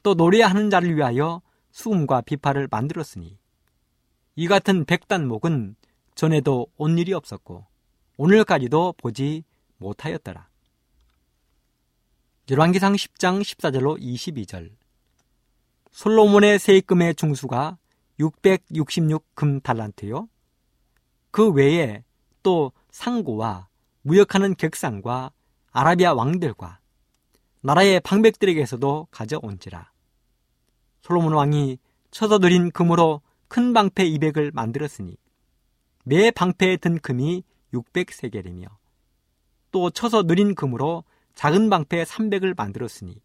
또 0.02 0.14
노래하는 0.14 0.70
자를 0.70 0.96
위하여 0.96 1.42
수음과 1.74 2.22
비파를 2.22 2.68
만들었으니 2.72 3.38
이 4.36 4.48
같은 4.48 4.86
백단목은 4.86 5.76
전에도 6.16 6.68
온 6.78 6.98
일이 6.98 7.14
없었고 7.14 7.66
오늘까지도 8.18 8.94
보지 8.98 9.44
못하였더라. 9.78 10.48
열왕기상 12.50 12.94
10장 12.94 13.42
14절로 13.42 14.00
22절 14.00 14.72
솔로몬의 15.92 16.60
세입금의 16.60 17.16
중수가 17.16 17.78
666금 18.20 19.62
달란트요. 19.64 20.30
그 21.32 21.50
외에 21.52 22.04
또 22.44 22.72
상고와 22.92 23.68
무역하는 24.04 24.56
객상과 24.56 25.32
아라비아 25.72 26.14
왕들과 26.14 26.80
나라의 27.62 28.00
방백들에게서도 28.02 29.08
가져온지라. 29.10 29.93
솔로몬 31.04 31.34
왕이 31.34 31.78
쳐서 32.12 32.39
들인 32.39 32.72
금으로 32.72 33.22
큰 33.50 33.74
방패 33.74 34.06
200을 34.06 34.54
만들었으니 34.54 35.18
매 36.06 36.32
방패에 36.32 36.78
든 36.78 36.98
금이 36.98 37.44
600세겔이며 37.74 38.68
또 39.72 39.89
쳐서 39.89 40.24
느린 40.24 40.56
금으로 40.56 41.04
작은 41.36 41.70
방패 41.70 42.04
300을 42.06 42.56
만들었으니 42.56 43.22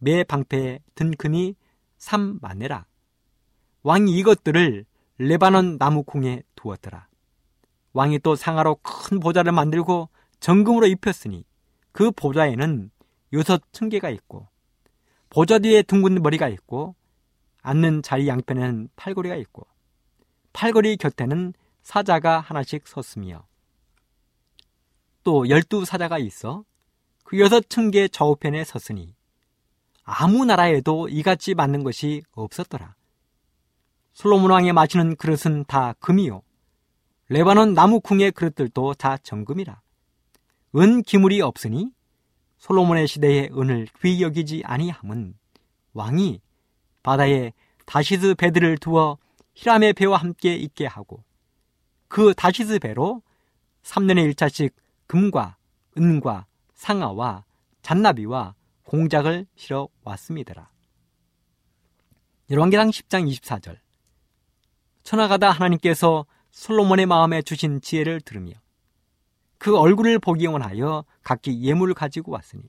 매 0.00 0.24
방패에 0.24 0.80
든 0.96 1.12
금이 1.12 1.54
3만네라. 1.98 2.84
왕이 3.82 4.18
이것들을 4.18 4.84
레바논 5.18 5.76
나무콩에 5.78 6.42
두었더라. 6.56 7.06
왕이 7.92 8.18
또 8.20 8.34
상하로 8.34 8.76
큰 8.82 9.20
보좌를 9.20 9.52
만들고 9.52 10.08
정금으로 10.40 10.86
입혔으니 10.86 11.44
그 11.92 12.10
보좌에는 12.10 12.90
여섯 13.34 13.62
층계가 13.72 14.10
있고 14.10 14.48
보좌 15.30 15.58
뒤에 15.58 15.82
둥근 15.82 16.22
머리가 16.22 16.48
있고 16.48 16.94
앉는 17.62 18.02
자리 18.02 18.28
양편에는 18.28 18.88
팔걸이가 18.96 19.36
있고 19.36 19.66
팔걸이 20.52 20.96
곁에는 20.96 21.52
사자가 21.82 22.40
하나씩 22.40 22.86
섰으며 22.86 23.46
또 25.22 25.48
열두 25.48 25.84
사자가 25.84 26.18
있어 26.18 26.64
그 27.24 27.38
여섯 27.40 27.68
층계 27.68 28.08
좌우편에 28.08 28.64
섰으니 28.64 29.14
아무 30.10 30.46
나라에도 30.46 31.06
이같이 31.08 31.54
맞는 31.54 31.84
것이 31.84 32.22
없었더라. 32.32 32.96
솔로몬 34.14 34.50
왕이 34.50 34.72
마시는 34.72 35.16
그릇은 35.16 35.66
다 35.68 35.92
금이요. 36.00 36.40
레바논 37.28 37.74
나무궁의 37.74 38.32
그릇들도 38.32 38.94
다 38.94 39.18
정금이라. 39.18 39.82
은 40.76 41.02
기물이 41.02 41.42
없으니 41.42 41.92
솔로몬의 42.58 43.06
시대에 43.08 43.48
은을 43.52 43.88
귀히 44.00 44.22
여기지 44.22 44.62
아니함은 44.64 45.34
왕이 45.92 46.40
바다에 47.02 47.52
다시스 47.86 48.34
배들을 48.34 48.78
두어 48.78 49.18
히람의 49.54 49.94
배와 49.94 50.18
함께 50.18 50.54
있게 50.54 50.86
하고 50.86 51.24
그 52.08 52.34
다시스 52.34 52.78
배로 52.78 53.22
3년에 53.82 54.32
1차씩 54.34 54.72
금과 55.06 55.56
은과 55.96 56.46
상아와 56.74 57.44
잔나비와 57.82 58.54
공작을 58.84 59.46
실어 59.56 59.88
왔습니다. 60.04 60.70
열왕기상 62.50 62.90
10장 62.90 63.30
24절 63.30 63.78
천하가다 65.02 65.50
하나님께서 65.50 66.26
솔로몬의 66.50 67.06
마음에 67.06 67.42
주신 67.42 67.80
지혜를 67.80 68.20
들으며 68.20 68.52
그 69.58 69.76
얼굴을 69.76 70.18
보기 70.20 70.46
원하여 70.46 71.04
각기 71.22 71.62
예물을 71.62 71.94
가지고 71.94 72.32
왔으니 72.32 72.62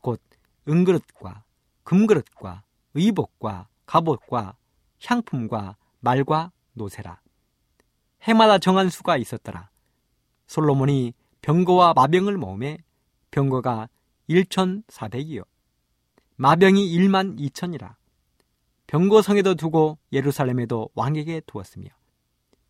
곧 0.00 0.20
은그릇과 0.68 1.44
금그릇과 1.84 2.62
의복과 2.94 3.68
갑옷과 3.86 4.56
향품과 5.04 5.76
말과 6.00 6.52
노새라. 6.74 7.20
해마다 8.22 8.58
정한 8.58 8.90
수가 8.90 9.16
있었더라. 9.16 9.70
솔로몬이 10.46 11.14
병거와 11.42 11.94
마병을 11.94 12.36
모음에 12.36 12.78
병거가 13.30 13.88
1,400이요. 14.28 15.44
마병이 16.36 16.96
1만 16.96 17.38
2천이라. 17.38 17.94
병거성에도 18.86 19.54
두고 19.54 19.98
예루살렘에도 20.12 20.90
왕에게 20.94 21.42
두었으며 21.46 21.88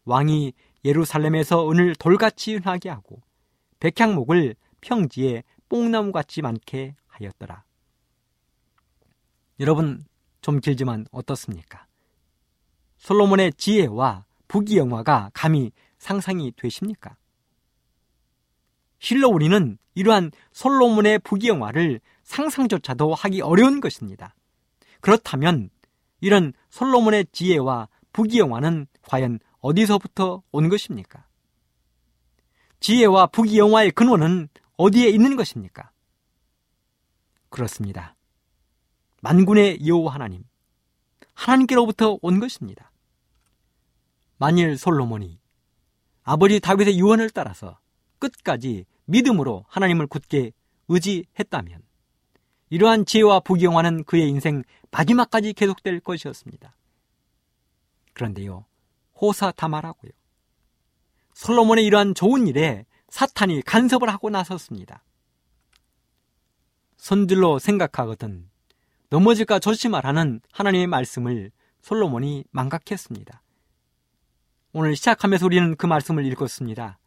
왕이 0.04 0.52
예루살렘에서 0.84 1.70
은을 1.70 1.94
돌같이 1.96 2.54
흔하게 2.54 2.90
하고 2.90 3.20
백향목을 3.80 4.54
평지에 4.80 5.42
뽕나무같이 5.68 6.42
많게 6.42 6.94
하였더라. 7.08 7.64
여러분 9.58 10.04
좀 10.40 10.60
길지만 10.60 11.06
어떻습니까? 11.10 11.86
솔로몬의 12.98 13.54
지혜와 13.54 14.24
부귀영화가 14.48 15.30
감히 15.32 15.72
상상이 15.98 16.52
되십니까? 16.56 17.16
실로 18.98 19.28
우리는 19.28 19.78
이러한 19.94 20.30
솔로몬의 20.52 21.20
부귀영화를 21.20 22.00
상상조차도 22.22 23.14
하기 23.14 23.40
어려운 23.40 23.80
것입니다. 23.80 24.34
그렇다면 25.00 25.70
이런 26.20 26.52
솔로몬의 26.70 27.26
지혜와 27.32 27.88
부귀영화는 28.12 28.86
과연 29.02 29.40
어디서부터 29.60 30.42
온 30.52 30.68
것입니까? 30.68 31.24
지혜와 32.80 33.28
부귀영화의 33.28 33.92
근원은 33.92 34.48
어디에 34.76 35.08
있는 35.08 35.36
것입니까? 35.36 35.90
그렇습니다. 37.50 38.16
만군의 39.20 39.86
여호와 39.86 40.14
하나님, 40.14 40.44
하나님께로부터 41.34 42.18
온 42.22 42.40
것입니다. 42.40 42.90
만일 44.38 44.78
솔로몬이 44.78 45.38
아버지 46.22 46.60
다윗의 46.60 46.98
유언을 46.98 47.30
따라서 47.30 47.78
끝까지 48.18 48.86
믿음으로 49.04 49.66
하나님을 49.68 50.06
굳게 50.06 50.52
의지했다면 50.88 51.82
이러한 52.70 53.04
지혜와 53.04 53.40
부귀영화는 53.40 54.04
그의 54.04 54.28
인생 54.28 54.62
마지막까지 54.90 55.52
계속될 55.52 56.00
것이었습니다. 56.00 56.74
그런데요, 58.14 58.64
호사 59.20 59.50
다마라고요. 59.50 60.12
솔로몬의 61.34 61.84
이러한 61.84 62.14
좋은 62.14 62.46
일에 62.46 62.84
사탄이 63.08 63.62
간섭을 63.62 64.08
하고 64.08 64.30
나섰습니다. 64.30 65.02
선들로 66.96 67.58
생각하거든 67.58 68.48
넘어질까 69.08 69.58
조심하라는 69.58 70.40
하나님의 70.52 70.86
말씀을 70.86 71.50
솔로몬이 71.82 72.44
망각했습니다. 72.50 73.42
오늘 74.72 74.94
시작하면서 74.94 75.46
우리는 75.46 75.76
그 75.76 75.86
말씀을 75.86 76.24
읽었습니다. 76.26 76.98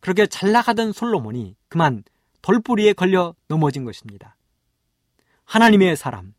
그렇게 0.00 0.26
잘 0.26 0.52
나가던 0.52 0.92
솔로몬이 0.92 1.56
그만 1.68 2.04
돌뿌리에 2.40 2.94
걸려 2.94 3.34
넘어진 3.48 3.84
것입니다. 3.84 4.36
하나님의 5.44 5.96
사람, 5.96 6.34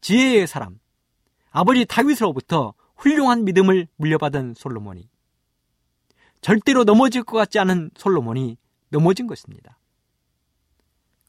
지혜의 0.00 0.46
사람, 0.46 0.78
아버지 1.50 1.84
다윗으로부터 1.84 2.74
훌륭한 2.96 3.44
믿음을 3.44 3.88
물려받은 3.96 4.54
솔로몬이 4.54 5.08
절대로 6.44 6.84
넘어질 6.84 7.24
것 7.24 7.38
같지 7.38 7.58
않은 7.58 7.90
솔로몬이 7.96 8.58
넘어진 8.90 9.26
것입니다. 9.26 9.78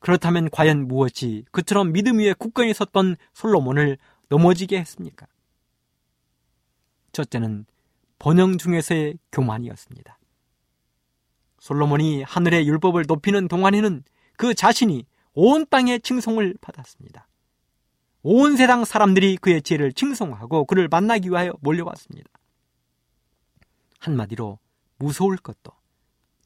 그렇다면 0.02 0.50
과연 0.50 0.90
무엇이 0.90 1.46
그처럼 1.52 1.94
믿음 1.94 2.20
위에 2.20 2.34
굳건히 2.34 2.74
섰던 2.74 3.16
솔로몬을 3.32 3.98
넘어지게 4.28 4.78
했습니까? 4.78 5.26
첫째는 7.14 7.66
번영 8.20 8.58
중에서의 8.58 9.18
교만이었습니다. 9.32 10.20
솔로몬이 11.62 12.22
하늘의 12.24 12.68
율법을 12.68 13.06
높이는 13.08 13.48
동안에는 13.48 14.04
그 14.36 14.54
자신이 14.54 15.06
온 15.34 15.66
땅의 15.70 16.02
칭송을 16.02 16.56
받았습니다. 16.60 17.30
온 18.22 18.58
세상 18.58 18.84
사람들이 18.84 19.38
그의 19.38 19.62
지혜를 19.62 19.94
칭송하고 19.94 20.66
그를 20.66 20.90
만나기 20.90 21.30
위하여 21.30 21.54
몰려왔습니다. 21.62 22.30
한마디로 24.00 24.60
무서울 25.06 25.38
것도 25.38 25.72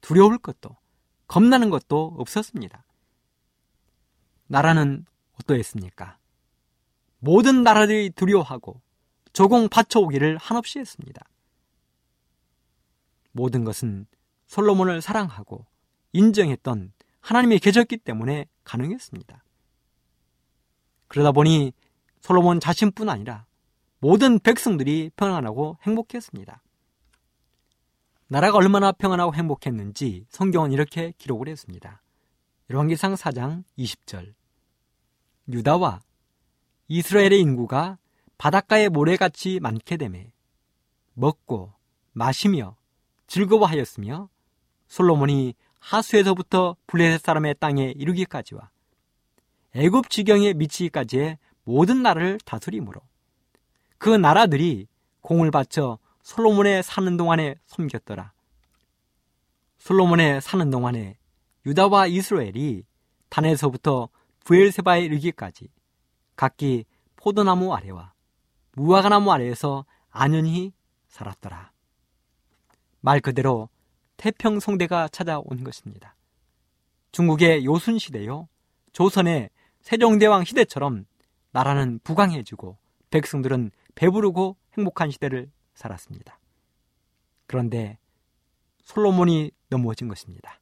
두려울 0.02 0.38
것도 0.38 0.76
겁나는 1.28 1.70
것도 1.70 2.16
없었습니다. 2.18 2.84
나라는 4.48 5.06
어떠했습니까? 5.40 6.18
모든 7.20 7.64
나라들이 7.64 8.10
두려워하고 8.10 8.82
조공 9.32 9.70
바쳐오기를 9.70 10.36
한없이 10.36 10.78
했습니다. 10.78 11.26
모든 13.32 13.64
것은 13.64 14.08
솔로몬을 14.48 15.02
사랑하고 15.02 15.66
인정했던 16.12 16.92
하나님이 17.22 17.60
계셨기 17.60 17.96
때문에 17.96 18.46
가능했습니다. 18.66 19.42
그러다 21.08 21.32
보니 21.32 21.72
솔로몬 22.20 22.60
자신뿐 22.60 23.08
아니라 23.08 23.46
모든 24.00 24.38
백성들이 24.38 25.12
평안하고 25.16 25.78
행복했습니다. 25.84 26.62
나라가 28.32 28.58
얼마나 28.58 28.92
평안하고 28.92 29.34
행복했는지 29.34 30.28
성경은 30.30 30.72
이렇게 30.72 31.14
기록을 31.18 31.48
했습니다. 31.48 32.04
열왕기상 32.70 33.16
4장 33.16 33.64
20절 33.76 34.36
유다와 35.52 36.02
이스라엘의 36.90 37.40
인구가 37.40 37.98
바닷가의 38.38 38.90
모래같이 38.90 39.60
많게 39.60 39.98
되매 39.98 40.32
먹고 41.16 41.74
마시며 42.12 42.76
즐거워하였으며 43.26 44.30
솔로몬이 44.88 45.56
하수에서부터 45.80 46.76
블레셋 46.86 47.22
사람의 47.22 47.56
땅에 47.60 47.96
이르기까지와 47.98 48.70
애굽 49.74 50.12
지경에 50.12 50.54
미치기까지의 50.54 51.40
모든 51.64 52.04
나라를 52.04 52.38
다스림으로 52.46 53.02
그 53.98 54.10
나라들이 54.10 54.86
공을 55.22 55.50
바쳐 55.50 55.98
솔로몬의 56.30 56.84
사는 56.84 57.18
동안에 57.18 57.56
섬겼더라. 57.66 58.34
솔로몬의 59.80 60.42
사는 60.42 60.70
동안에 60.70 61.18
유다와 61.66 62.06
이스라엘이 62.06 62.84
단에서부터 63.30 64.10
부엘세바에 64.46 65.06
이르기까지 65.06 65.70
각기 66.36 66.86
포도나무 67.16 67.74
아래와 67.74 68.14
무화과나무 68.74 69.32
아래에서 69.32 69.86
안연히 70.12 70.72
살았더라. 71.08 71.72
말 73.00 73.22
그대로 73.22 73.68
태평성대가 74.18 75.08
찾아온 75.08 75.64
것입니다. 75.64 76.16
중국의 77.12 77.66
요순 77.66 77.98
시대요, 77.98 78.48
조선의 78.92 79.50
세종대왕 79.82 80.44
시대처럼 80.44 81.06
나라는 81.54 82.00
부강해지고 82.04 82.78
백성들은 83.10 83.72
배부르고 83.96 84.58
행복한 84.78 85.10
시대를 85.10 85.50
살았습니다. 85.80 86.40
그런데 87.48 87.98
솔로몬이 88.84 89.52
넘어진 89.70 90.08
것입니다. 90.08 90.60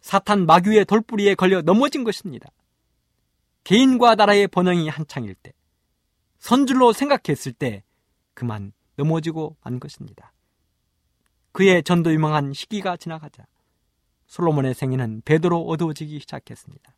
사탄 0.00 0.46
마귀의 0.46 0.84
돌뿌리에 0.84 1.34
걸려 1.34 1.60
넘어진 1.60 2.04
것입니다. 2.04 2.50
개인과 3.64 4.14
나라의 4.14 4.48
번영이 4.48 4.88
한창일 4.88 5.34
때, 5.34 5.52
선줄로 6.38 6.92
생각했을 6.92 7.52
때 7.52 7.82
그만 8.34 8.72
넘어지고 8.96 9.56
만 9.62 9.80
것입니다. 9.80 10.32
그의 11.52 11.82
전도 11.82 12.12
유망한 12.12 12.52
시기가 12.52 12.96
지나가자 12.96 13.46
솔로몬의 14.26 14.74
생애는 14.74 15.22
베드로 15.24 15.62
어두워지기 15.66 16.20
시작했습니다. 16.20 16.94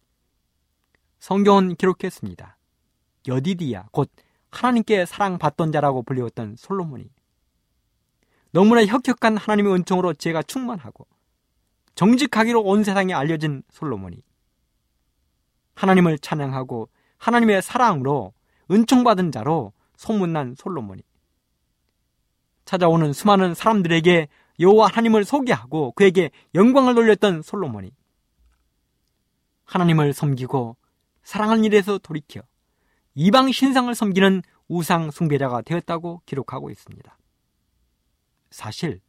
성경은 1.18 1.76
기록했습니다. 1.76 2.59
여디디야 3.26 3.88
곧 3.92 4.11
하나님께 4.50 5.07
사랑받던 5.07 5.72
자라고 5.72 6.03
불리웠던 6.03 6.57
솔로몬이 6.57 7.11
너무나 8.52 8.84
혁혁한 8.84 9.36
하나님의 9.36 9.74
은총으로 9.74 10.14
제가 10.14 10.42
충만하고 10.42 11.06
정직하기로 11.94 12.62
온 12.62 12.84
세상에 12.84 13.12
알려진 13.14 13.62
솔로몬이 13.70 14.22
하나님을 15.74 16.18
찬양하고 16.18 16.88
하나님의 17.18 17.62
사랑으로 17.62 18.32
은총받은 18.70 19.32
자로 19.32 19.72
소문난 19.96 20.54
솔로몬이 20.56 21.02
찾아오는 22.64 23.12
수많은 23.12 23.54
사람들에게 23.54 24.28
여호와 24.60 24.88
하나님을 24.88 25.24
소개하고 25.24 25.92
그에게 25.92 26.30
영광을 26.54 26.94
돌렸던 26.94 27.42
솔로몬이 27.42 27.92
하나님을 29.64 30.12
섬기고 30.12 30.76
사랑하는 31.22 31.64
일에서 31.64 31.98
돌이켜 31.98 32.42
이방 33.14 33.52
신상을 33.52 33.92
섬기는 33.94 34.42
우상 34.68 35.10
숭배자가 35.10 35.62
되었다고 35.62 36.22
기록하고 36.26 36.70
있습니다. 36.70 37.19
사실 38.50 39.00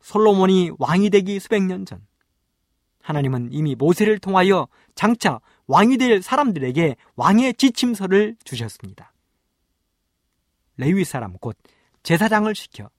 솔로몬이 0.00 0.70
왕이 0.78 1.10
되기 1.10 1.38
수백 1.40 1.62
년 1.62 1.84
전 1.84 2.06
하나님은 3.06 3.50
이미 3.52 3.76
모세를 3.76 4.18
통하여 4.18 4.66
장차 4.96 5.40
왕이 5.68 5.96
될 5.96 6.22
사람들에게 6.22 6.96
왕의 7.14 7.54
지침서를 7.54 8.36
주셨습니다. 8.42 9.12
레위 10.76 11.04
사람 11.04 11.34
곧 11.34 11.56
제사장을 12.02 12.52
시켜 12.56 12.90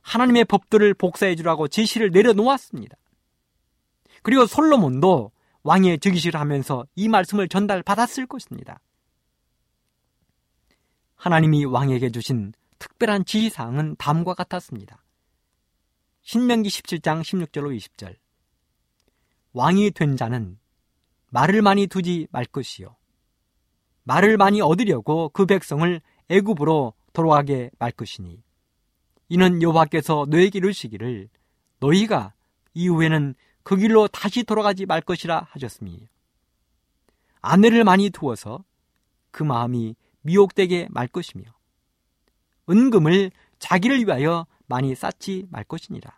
하나님의 0.00 0.44
법들을 0.44 0.94
복사해 0.94 1.34
주라고 1.34 1.66
지시를 1.66 2.10
내려놓았습니다. 2.12 2.96
그리고 4.22 4.46
솔로몬도 4.46 5.32
왕의 5.64 5.98
즉위식을 5.98 6.38
하면서 6.38 6.86
이 6.94 7.08
말씀을 7.08 7.48
전달받았을 7.48 8.26
것입니다. 8.26 8.78
하나님이 11.16 11.64
왕에게 11.64 12.10
주신 12.10 12.52
특별한 12.78 13.24
지시사항은 13.24 13.96
다음과 13.98 14.34
같았습니다. 14.34 15.02
신명기 16.28 16.68
17장 16.68 17.22
16절로 17.22 17.74
20절. 17.74 18.14
왕이 19.54 19.92
된 19.92 20.14
자는 20.14 20.58
말을 21.30 21.62
많이 21.62 21.86
두지 21.86 22.28
말 22.30 22.44
것이요. 22.44 22.94
말을 24.02 24.36
많이 24.36 24.60
얻으려고 24.60 25.30
그 25.30 25.46
백성을 25.46 26.02
애굽으로 26.28 26.92
돌아가게 27.14 27.70
말 27.78 27.92
것이니 27.92 28.42
이는 29.30 29.62
여호와께서 29.62 30.26
너에게 30.28 30.58
이르시기를 30.58 31.30
너희가 31.80 32.34
이후에는 32.74 33.34
그 33.62 33.76
길로 33.76 34.06
다시 34.06 34.44
돌아가지 34.44 34.84
말 34.84 35.00
것이라 35.00 35.46
하셨으니 35.52 36.08
아내를 37.40 37.84
많이 37.84 38.10
두어서 38.10 38.62
그 39.30 39.44
마음이 39.44 39.96
미혹되게 40.20 40.88
말 40.90 41.08
것이며 41.08 41.44
은금을 42.68 43.30
자기를 43.60 44.00
위하여 44.00 44.46
많이 44.68 44.94
쌓지 44.94 45.46
말 45.50 45.64
것이니라. 45.64 46.16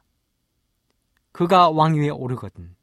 그가 1.32 1.70
왕위에 1.70 2.10
오르거든 2.10 2.74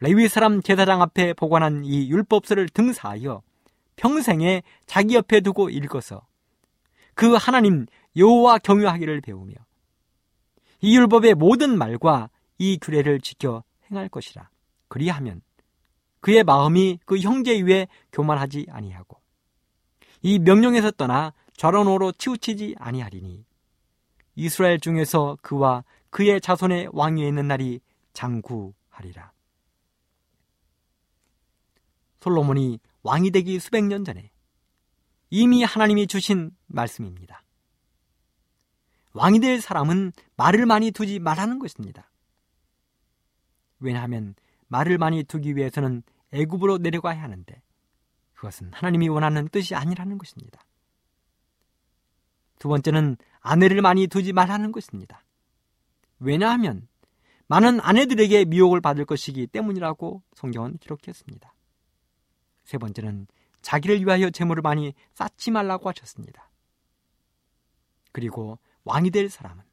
레위 0.00 0.28
사람 0.28 0.62
제사장 0.62 1.00
앞에 1.02 1.32
보관한 1.32 1.84
이 1.84 2.08
율법서를 2.10 2.68
등사하여 2.68 3.42
평생에 3.96 4.62
자기 4.86 5.14
옆에 5.14 5.40
두고 5.40 5.70
읽어서 5.70 6.26
그 7.14 7.34
하나님 7.34 7.86
여호와 8.16 8.58
경유하기를 8.58 9.20
배우며 9.22 9.54
이 10.80 10.96
율법의 10.96 11.34
모든 11.34 11.78
말과 11.78 12.30
이 12.58 12.78
규례를 12.80 13.20
지켜 13.20 13.62
행할 13.90 14.08
것이라. 14.08 14.48
그리하면 14.88 15.40
그의 16.20 16.44
마음이 16.44 17.00
그 17.04 17.18
형제 17.18 17.60
위에 17.60 17.88
교만하지 18.12 18.66
아니하고 18.70 19.20
이 20.22 20.38
명령에서 20.38 20.90
떠나 20.92 21.32
좌론호로 21.56 22.12
치우치지 22.12 22.76
아니하리니 22.78 23.44
이스라엘 24.34 24.80
중에서 24.80 25.36
그와 25.42 25.84
그의 26.10 26.40
자손의 26.40 26.90
왕위에 26.92 27.26
있는 27.26 27.48
날이 27.48 27.80
장구하리라. 28.12 29.32
솔로몬이 32.20 32.78
왕이 33.02 33.30
되기 33.30 33.58
수백 33.58 33.84
년 33.84 34.04
전에 34.04 34.30
이미 35.30 35.64
하나님이 35.64 36.06
주신 36.06 36.50
말씀입니다. 36.66 37.42
왕이 39.14 39.40
될 39.40 39.60
사람은 39.60 40.12
말을 40.36 40.66
많이 40.66 40.90
두지 40.90 41.18
말라는 41.18 41.58
것입니다. 41.58 42.10
왜냐하면 43.80 44.34
말을 44.68 44.98
많이 44.98 45.24
두기 45.24 45.56
위해서는 45.56 46.02
애굽으로 46.32 46.78
내려가야 46.78 47.22
하는데 47.22 47.62
그것은 48.34 48.72
하나님이 48.72 49.08
원하는 49.08 49.48
뜻이 49.48 49.74
아니라는 49.74 50.18
것입니다. 50.18 50.64
두 52.58 52.68
번째는 52.68 53.16
아내를 53.42 53.82
많이 53.82 54.06
두지 54.06 54.32
말라는 54.32 54.72
것입니다. 54.72 55.22
왜냐하면 56.18 56.88
많은 57.48 57.80
아내들에게 57.80 58.46
미혹을 58.46 58.80
받을 58.80 59.04
것이기 59.04 59.46
때문이라고 59.48 60.22
성경은 60.34 60.78
기록했습니다. 60.78 61.52
세 62.64 62.78
번째는 62.78 63.26
자기를 63.60 64.00
위하여 64.00 64.30
재물을 64.30 64.62
많이 64.62 64.94
쌓지 65.12 65.50
말라고 65.50 65.88
하셨습니다. 65.90 66.50
그리고 68.12 68.58
왕이 68.84 69.10
될 69.10 69.28
사람은 69.28 69.64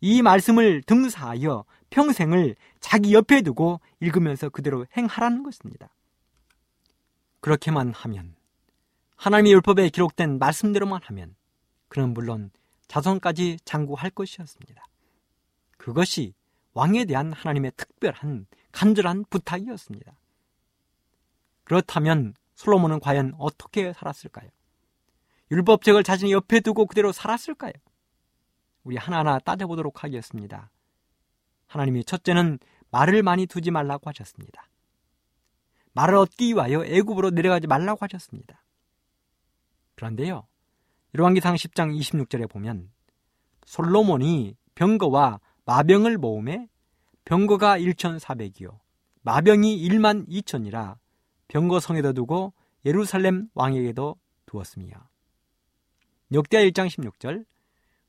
이 0.00 0.22
말씀을 0.22 0.82
등사하여 0.82 1.64
평생을 1.90 2.56
자기 2.80 3.14
옆에 3.14 3.42
두고 3.42 3.80
읽으면서 4.00 4.48
그대로 4.48 4.86
행하라는 4.96 5.42
것입니다. 5.42 5.88
그렇게만 7.40 7.92
하면 7.92 8.34
하나님의 9.16 9.52
율법에 9.52 9.88
기록된 9.90 10.38
말씀대로만 10.38 11.00
하면 11.04 11.34
그는 11.88 12.12
물론 12.12 12.50
자손까지 12.88 13.58
장구할 13.64 14.10
것이었습니다. 14.10 14.84
그것이 15.76 16.34
왕에 16.72 17.04
대한 17.04 17.32
하나님의 17.32 17.72
특별한 17.76 18.46
간절한 18.72 19.26
부탁이었습니다. 19.30 20.12
그렇다면 21.64 22.34
솔로몬은 22.54 23.00
과연 23.00 23.34
어떻게 23.38 23.92
살았을까요? 23.92 24.48
율법책을 25.50 26.02
자신의 26.02 26.32
옆에 26.32 26.60
두고 26.60 26.86
그대로 26.86 27.12
살았을까요? 27.12 27.72
우리 28.82 28.96
하나하나 28.96 29.38
따져보도록 29.38 30.04
하겠습니다. 30.04 30.70
하나님이 31.66 32.04
첫째는 32.04 32.58
말을 32.90 33.22
많이 33.22 33.46
두지 33.46 33.70
말라고 33.70 34.08
하셨습니다. 34.10 34.68
말을 35.92 36.16
얻기 36.16 36.54
위하여 36.54 36.84
애굽으로 36.84 37.30
내려가지 37.30 37.66
말라고 37.66 37.98
하셨습니다. 38.02 38.62
그런데요. 39.94 40.46
열왕기상 41.16 41.54
10장 41.54 41.96
26절에 41.96 42.50
보면 42.50 42.90
솔로몬이 43.64 44.56
병거와 44.74 45.40
마병을 45.64 46.18
모음에 46.18 46.68
병거가 47.24 47.78
1,400이요. 47.78 48.78
마병이 49.22 49.88
1만 49.88 50.28
2천이라 50.28 50.96
병거 51.48 51.80
성에도 51.80 52.12
두고 52.12 52.52
예루살렘 52.84 53.48
왕에게도 53.54 54.16
두었으며 54.46 54.88
역대하 56.32 56.64
1장 56.64 56.88
16절 56.88 57.46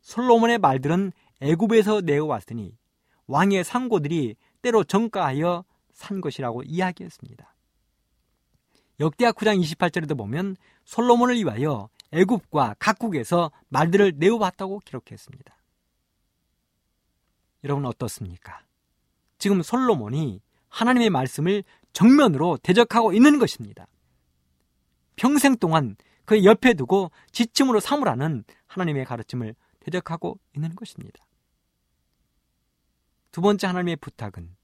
솔로몬의 0.02 0.58
말들은 0.58 1.12
애굽에서 1.41 2.02
내어왔으니 2.02 2.76
왕의 3.28 3.63
상고들이 3.63 4.36
때로 4.62 4.84
정가하여 4.84 5.63
산 5.94 6.22
것이라고 6.22 6.63
이야기했습니다. 6.63 7.56
역대하 9.00 9.32
9장 9.32 9.62
28절에도 9.62 10.18
보면 10.18 10.58
솔로몬을 10.86 11.36
위하여 11.38 11.89
애굽과 12.12 12.76
각국에서 12.80 13.52
말들을 13.70 14.13
내어왔다고 14.18 14.80
기록했습니다. 14.80 15.56
여러분 17.63 17.86
어떻습니까? 17.86 18.62
지금 19.38 19.62
솔로몬이 19.62 20.41
하나님의 20.70 21.10
말씀을 21.10 21.63
정면으로 21.94 22.58
대적하고 22.58 23.13
있는 23.13 23.39
것입니다. 23.39 23.88
평생 25.15 25.56
동안 25.56 25.96
그 26.26 26.44
옆에 26.44 26.74
두고 26.74 27.12
지침으로 27.32 27.80
삼으라는 27.80 28.44
하나님의 28.68 29.06
가르침을 29.06 29.56
대적하고 29.80 30.39
있는 30.56 30.76
것입니다. 30.76 31.26
두 33.32 33.41
번째 33.41 33.68
하나님의 33.68 33.98
부탁은 33.98 34.56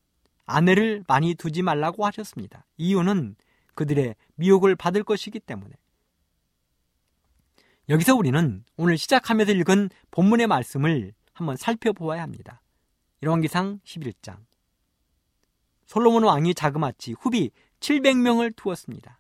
아내를 0.46 1.04
많이 1.08 1.36
두지 1.36 1.62
말라고 1.62 2.06
하셨습니다. 2.06 2.66
이유는 2.78 3.36
그들의 3.76 4.16
미혹을 4.36 4.76
받을 4.76 5.04
것이기 5.04 5.40
때문에. 5.40 5.74
여기서 7.92 8.16
우리는 8.16 8.64
오늘 8.78 8.98
시작하면서 8.98 9.52
읽은 9.52 9.90
본문의 10.12 10.48
말씀을 10.48 11.14
한번 11.34 11.58
살펴보아야 11.58 12.22
합니다. 12.22 12.62
열왕기상 13.22 13.82
11장. 13.84 14.38
솔로몬 15.88 16.24
왕이 16.24 16.54
자그마치 16.54 17.16
후비 17.20 17.52
700명을 17.82 18.56
두었습니다. 18.56 19.20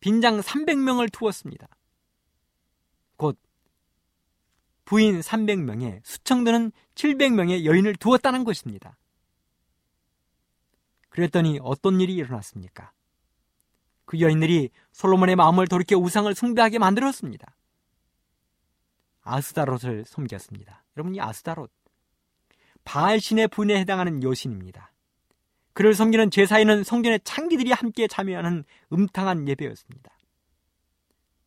빈장 0.00 0.40
300명을 0.40 1.10
두었습니다. 1.10 1.66
곧 3.16 3.40
부인 4.84 5.20
300명에 5.20 6.02
수청드는 6.04 6.70
700명의 6.94 7.64
여인을 7.64 7.96
두었다는 7.96 8.44
것입니다. 8.44 8.98
그랬더니 11.08 11.60
어떤 11.62 12.02
일이 12.02 12.14
일어났습니까? 12.14 12.92
그 14.04 14.20
여인들이 14.20 14.70
솔로몬의 14.92 15.36
마음을 15.36 15.66
돌이켜 15.66 15.96
우상을 15.96 16.32
숭배하게 16.34 16.78
만들었습니다. 16.78 17.54
아스다롯을 19.22 20.04
섬겼습니다. 20.06 20.84
여러분 20.96 21.14
이 21.14 21.20
아스다롯 21.20 21.70
바알 22.84 23.20
신의 23.20 23.48
분에 23.48 23.78
해당하는 23.78 24.22
여신입니다. 24.22 24.92
그를 25.72 25.94
섬기는 25.94 26.30
제사에는 26.30 26.84
성전의 26.84 27.20
창기들이 27.24 27.72
함께 27.72 28.06
참여하는 28.06 28.64
음탕한 28.92 29.48
예배였습니다. 29.48 30.12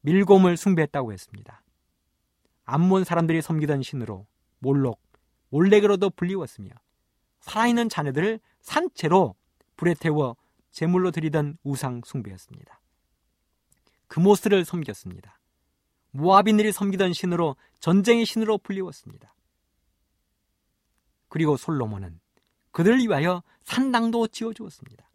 밀곰을 0.02 0.58
숭배했다고 0.58 1.14
했습니다. 1.14 1.64
암몬 2.66 3.06
사람들이 3.06 3.42
섬기던 3.42 3.84
신으로 3.84 4.28
몰록, 4.60 5.02
몰렉으로도 5.50 6.10
불리웠으며 6.12 6.72
살아있는 7.40 7.88
자녀들을 7.88 8.40
산채로 8.62 9.36
불에 9.78 9.94
태워 9.94 10.36
제물로 10.72 11.12
드리던 11.12 11.58
우상 11.64 12.02
숭배였습니다. 12.06 12.82
금오스를 14.08 14.66
섬겼습니다. 14.66 15.40
모아빈들이 16.12 16.72
섬기던 16.72 17.14
신으로 17.14 17.56
전쟁의 17.80 18.26
신으로 18.26 18.58
불리웠습니다. 18.60 19.34
그리고 21.30 21.58
솔로몬은 21.58 22.20
그들을 22.72 23.00
위하여 23.00 23.44
산당도 23.64 24.28
지어주었습니다. 24.28 25.10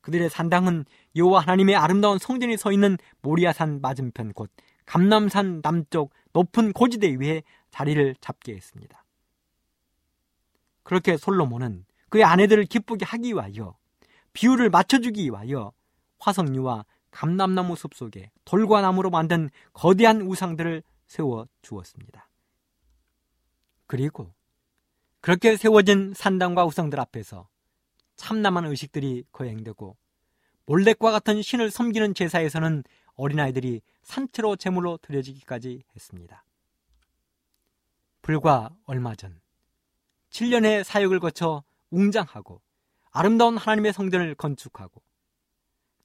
그들의 0.00 0.30
산당은 0.30 0.84
여호와 1.16 1.40
하나님의 1.40 1.76
아름다운 1.76 2.18
성전이 2.18 2.56
서 2.56 2.72
있는 2.72 2.96
모리아산 3.22 3.80
맞은편 3.80 4.32
곧 4.34 4.50
감남산 4.84 5.62
남쪽 5.62 6.12
높은 6.32 6.72
고지대 6.72 7.16
위에 7.18 7.42
자리를 7.70 8.14
잡게 8.20 8.54
했습니다. 8.54 9.04
그렇게 10.84 11.16
솔로몬은 11.16 11.84
그의 12.08 12.22
아내들을 12.22 12.66
기쁘게 12.66 13.04
하기 13.04 13.32
위하여 13.34 13.76
비율을 14.36 14.68
맞춰주기 14.68 15.24
위하여 15.24 15.72
화석류와 16.18 16.84
감남나무 17.10 17.74
숲 17.74 17.94
속에 17.94 18.30
돌과 18.44 18.82
나무로 18.82 19.08
만든 19.08 19.48
거대한 19.72 20.20
우상들을 20.20 20.82
세워 21.06 21.48
주었습니다. 21.62 22.28
그리고 23.86 24.30
그렇게 25.22 25.56
세워진 25.56 26.12
산당과 26.14 26.66
우상들 26.66 27.00
앞에서 27.00 27.48
참남한 28.16 28.66
의식들이 28.66 29.24
거행되고 29.32 29.96
몰렉과 30.66 31.12
같은 31.12 31.40
신을 31.40 31.70
섬기는 31.70 32.12
제사에서는 32.12 32.84
어린아이들이 33.14 33.80
산채로 34.02 34.56
제물로 34.56 34.98
드려지기까지 34.98 35.82
했습니다. 35.94 36.44
불과 38.20 38.76
얼마 38.84 39.14
전 39.14 39.40
7년의 40.28 40.84
사역을 40.84 41.20
거쳐 41.20 41.64
웅장하고 41.90 42.60
아름다운 43.16 43.56
하나님의 43.56 43.94
성전을 43.94 44.34
건축하고 44.34 45.00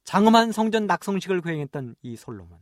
장엄한 0.04 0.50
성전 0.50 0.86
낙성식을 0.86 1.42
거행했던 1.42 1.94
이 2.00 2.16
솔로몬. 2.16 2.58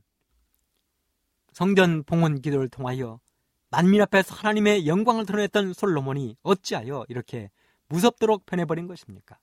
성전 1.53 2.03
봉헌 2.03 2.43
기도를 2.43 2.69
통하여 2.69 3.21
만민 3.71 4.03
앞에서 4.03 4.35
하나님의 4.35 4.89
영광을 4.89 5.25
드러냈던 5.25 5.73
솔로몬이 5.73 6.37
어찌하여 6.43 7.07
이렇게 7.09 7.53
무섭도록 7.87 8.45
변해버린 8.45 8.89
것입니까? 8.89 9.39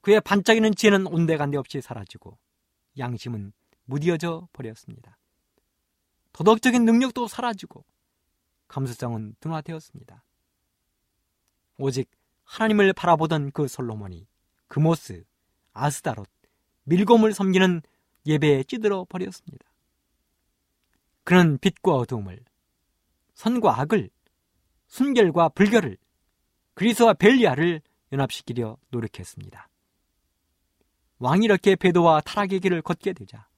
그의 0.00 0.20
반짝이는 0.20 0.76
지혜는 0.76 1.08
온데간데 1.08 1.58
없이 1.58 1.80
사라지고 1.80 2.38
양심은 2.98 3.52
무디어져 3.86 4.46
버렸습니다. 4.52 5.18
도덕적인 6.32 6.84
능력도 6.84 7.26
사라지고 7.26 7.84
감수성은 8.68 9.34
둔화되었습니다. 9.40 10.22
오직 11.78 12.08
하나님을 12.52 12.92
바라보던 12.92 13.52
그 13.52 13.66
솔로몬이 13.66 14.26
그모스, 14.68 15.24
아스다롯, 15.72 16.28
밀곰을 16.84 17.32
섬기는 17.32 17.80
예배에 18.26 18.64
찌들어 18.64 19.06
버렸습니다. 19.08 19.64
그는 21.24 21.56
빛과 21.56 21.94
어둠을, 21.94 22.44
선과 23.32 23.80
악을, 23.80 24.10
순결과 24.86 25.48
불결을, 25.50 25.96
그리스와 26.74 27.14
벨리아를 27.14 27.80
연합시키려 28.12 28.76
노력했습니다. 28.90 29.68
왕이 31.20 31.46
이렇게 31.46 31.74
배도와 31.74 32.20
타락의 32.20 32.60
길을 32.60 32.82
걷게 32.82 33.14
되자 33.14 33.48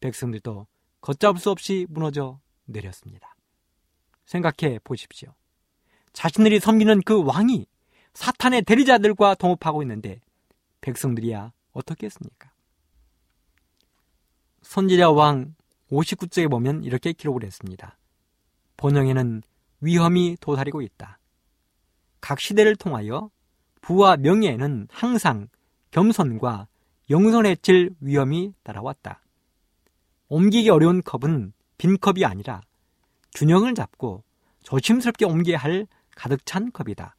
백성들도 0.00 0.66
걷잡을 1.02 1.38
수 1.38 1.50
없이 1.50 1.86
무너져 1.90 2.40
내렸습니다. 2.64 3.36
생각해 4.24 4.78
보십시오. 4.82 5.34
자신들이 6.14 6.58
섬기는 6.58 7.02
그 7.02 7.22
왕이 7.22 7.66
사탄의 8.14 8.62
대리자들과 8.62 9.34
동업하고 9.34 9.82
있는데 9.82 10.20
백성들이야 10.80 11.52
어떻게 11.72 12.06
했습니까? 12.06 12.50
선지자 14.62 15.10
왕 15.10 15.54
59쪽에 15.90 16.50
보면 16.50 16.84
이렇게 16.84 17.12
기록을 17.12 17.44
했습니다. 17.44 17.96
번영에는 18.76 19.42
위험이 19.80 20.36
도사리고 20.40 20.82
있다. 20.82 21.18
각 22.20 22.40
시대를 22.40 22.76
통하여 22.76 23.30
부와 23.80 24.16
명예에는 24.16 24.88
항상 24.90 25.48
겸손과 25.90 26.68
영선해질 27.08 27.96
위험이 28.00 28.54
따라왔다. 28.62 29.22
옮기기 30.28 30.70
어려운 30.70 31.02
컵은 31.02 31.52
빈 31.76 31.98
컵이 31.98 32.24
아니라 32.24 32.60
균형을 33.34 33.74
잡고 33.74 34.22
조심스럽게 34.62 35.24
옮겨야 35.24 35.56
할 35.56 35.86
가득 36.14 36.44
찬 36.46 36.70
컵이다. 36.70 37.16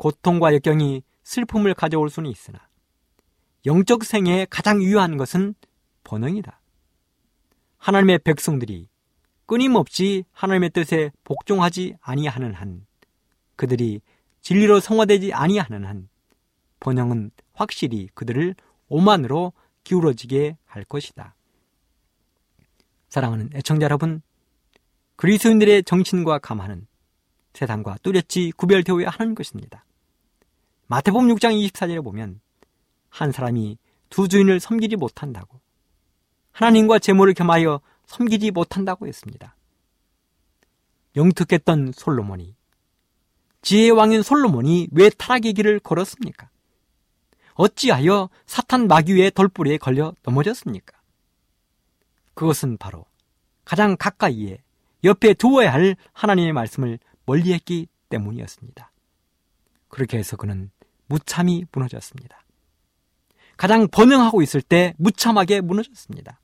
고통과 0.00 0.54
역경이 0.54 1.02
슬픔을 1.24 1.74
가져올 1.74 2.08
수는 2.08 2.30
있으나 2.30 2.58
영적 3.66 4.02
생애에 4.02 4.46
가장 4.48 4.82
유효한 4.82 5.18
것은 5.18 5.54
번영이다. 6.04 6.58
하나님의 7.76 8.20
백성들이 8.20 8.88
끊임없이 9.44 10.24
하나님의 10.32 10.70
뜻에 10.70 11.10
복종하지 11.22 11.96
아니하는 12.00 12.54
한 12.54 12.86
그들이 13.56 14.00
진리로 14.40 14.80
성화되지 14.80 15.34
아니하는 15.34 15.84
한 15.84 16.08
번영은 16.80 17.30
확실히 17.52 18.08
그들을 18.14 18.54
오만으로 18.88 19.52
기울어지게 19.84 20.56
할 20.64 20.84
것이다. 20.84 21.34
사랑하는 23.10 23.50
애청자 23.54 23.84
여러분, 23.84 24.22
그리스도인들의 25.16 25.82
정신과 25.82 26.38
감화는 26.38 26.86
세상과 27.52 27.98
뚜렷이 28.02 28.52
구별되어야 28.56 29.10
하는 29.10 29.34
것입니다. 29.34 29.84
마태복음 30.90 31.28
6장 31.36 31.70
24절에 31.70 32.02
보면 32.02 32.40
한 33.10 33.30
사람이 33.30 33.78
두 34.08 34.26
주인을 34.26 34.58
섬기지 34.58 34.96
못한다고 34.96 35.60
하나님과 36.50 36.98
재물을 36.98 37.32
겸하여 37.32 37.80
섬기지 38.06 38.50
못한다고 38.50 39.06
했습니다. 39.06 39.54
영특했던 41.14 41.92
솔로몬이 41.94 42.56
지혜의 43.62 43.92
왕인 43.92 44.24
솔로몬이 44.24 44.88
왜 44.90 45.10
타락의 45.10 45.52
길을 45.52 45.78
걸었습니까? 45.78 46.50
어찌하여 47.54 48.28
사탄 48.46 48.88
마귀의 48.88 49.30
돌뿌리에 49.30 49.78
걸려 49.78 50.12
넘어졌습니까? 50.24 51.00
그것은 52.34 52.78
바로 52.78 53.04
가장 53.64 53.96
가까이에 53.96 54.58
옆에 55.04 55.34
두어야 55.34 55.72
할 55.72 55.94
하나님의 56.14 56.52
말씀을 56.52 56.98
멀리했기 57.26 57.86
때문이었습니다. 58.08 58.90
그렇게 59.86 60.18
해서 60.18 60.36
그는 60.36 60.70
무참히 61.10 61.66
무너졌습니다. 61.72 62.40
가장 63.56 63.88
번영하고 63.88 64.40
있을 64.40 64.62
때 64.62 64.94
무참하게 64.96 65.60
무너졌습니다. 65.60 66.40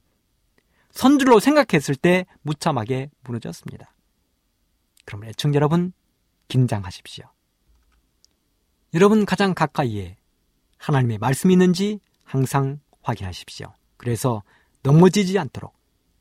선주로 0.91 1.41
생각했을 1.41 1.95
때 1.95 2.27
무참하게 2.43 3.11
무너졌습니다. 3.23 3.95
그럼 5.05 5.25
애청자 5.25 5.57
여러분 5.57 5.93
긴장하십시오. 6.49 7.25
여러분 8.95 9.25
가장 9.25 9.55
가까이에 9.55 10.17
하나님의 10.79 11.19
말씀이 11.19 11.55
있는지 11.55 12.01
항상 12.25 12.81
확인하십시오. 13.03 13.73
그래서 13.97 14.43
넘어지지 14.83 15.39
않도록 15.39 15.75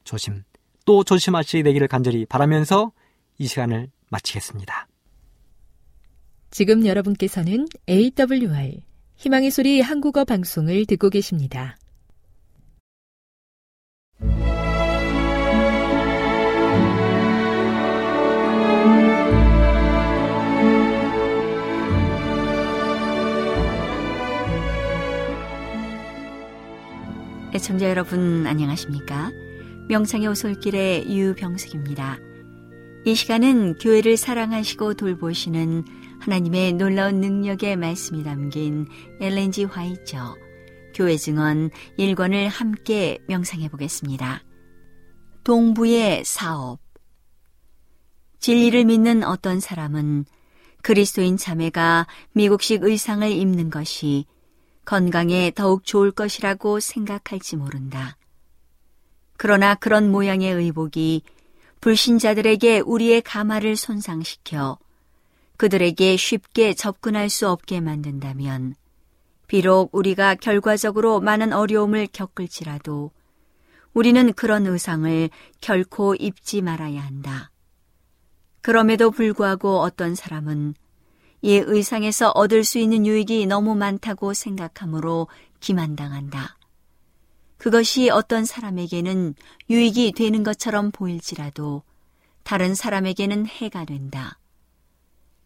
조심 0.03 0.43
또 0.85 1.03
조심하시게 1.03 1.63
되기를 1.63 1.87
간절히 1.87 2.25
바라면서 2.25 2.91
이 3.39 3.47
시간을 3.47 3.91
마치겠습니다. 4.09 4.87
지금 6.57 6.85
여러분께서는 6.85 7.67
AWR 7.89 8.79
희망의 9.17 9.51
소리 9.51 9.81
한국어 9.81 10.23
방송을 10.23 10.85
듣고 10.85 11.09
계십니다. 11.09 11.77
애청자 27.53 27.89
여러분 27.89 28.47
안녕하십니까? 28.47 29.29
명창의 29.89 30.29
오솔길의 30.29 31.13
유병숙입니다. 31.13 32.17
이 33.03 33.13
시간은 33.13 33.75
교회를 33.79 34.15
사랑하시고 34.15 34.93
돌보시는 34.93 35.83
하나님의 36.19 36.73
놀라운 36.73 37.19
능력의 37.21 37.75
말씀이 37.75 38.23
담긴 38.23 38.87
엘렌지 39.19 39.65
화이처 39.65 40.35
교회 40.93 41.17
증언 41.17 41.69
1권을 41.99 42.47
함께 42.47 43.19
명상해 43.27 43.69
보겠습니다. 43.69 44.43
동부의 45.43 46.23
사업 46.25 46.79
진리를 48.39 48.85
믿는 48.85 49.23
어떤 49.23 49.59
사람은 49.59 50.25
그리스도인 50.81 51.37
자매가 51.37 52.07
미국식 52.33 52.83
의상을 52.83 53.29
입는 53.29 53.69
것이 53.69 54.25
건강에 54.85 55.51
더욱 55.55 55.83
좋을 55.83 56.11
것이라고 56.11 56.79
생각할지 56.79 57.55
모른다. 57.55 58.17
그러나 59.37 59.75
그런 59.75 60.11
모양의 60.11 60.53
의복이 60.53 61.23
불신자들에게 61.81 62.81
우리의 62.81 63.21
가마를 63.21 63.75
손상시켜 63.75 64.77
그들에게 65.57 66.17
쉽게 66.17 66.73
접근할 66.73 67.29
수 67.29 67.49
없게 67.49 67.79
만든다면 67.79 68.75
비록 69.47 69.89
우리가 69.93 70.35
결과적으로 70.35 71.19
많은 71.19 71.53
어려움을 71.53 72.07
겪을지라도 72.11 73.11
우리는 73.93 74.33
그런 74.33 74.67
의상을 74.67 75.29
결코 75.61 76.15
입지 76.15 76.61
말아야 76.61 77.01
한다. 77.01 77.51
그럼에도 78.61 79.11
불구하고 79.11 79.79
어떤 79.79 80.15
사람은 80.15 80.73
이 81.41 81.61
의상에서 81.63 82.31
얻을 82.31 82.63
수 82.63 82.79
있는 82.79 83.05
유익이 83.05 83.45
너무 83.45 83.75
많다고 83.75 84.33
생각하므로 84.33 85.27
기만당한다. 85.59 86.57
그것이 87.57 88.09
어떤 88.09 88.43
사람에게는 88.45 89.35
유익이 89.69 90.13
되는 90.13 90.43
것처럼 90.43 90.91
보일지라도 90.91 91.83
다른 92.43 92.75
사람에게는 92.75 93.45
해가 93.45 93.85
된다. 93.85 94.37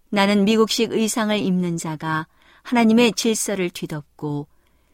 나는 0.10 0.43
미국식 0.43 0.91
의상을 0.91 1.38
입는 1.38 1.78
자가 1.78 2.28
하나님의 2.64 3.14
질서를 3.14 3.70
뒤덮고 3.70 4.47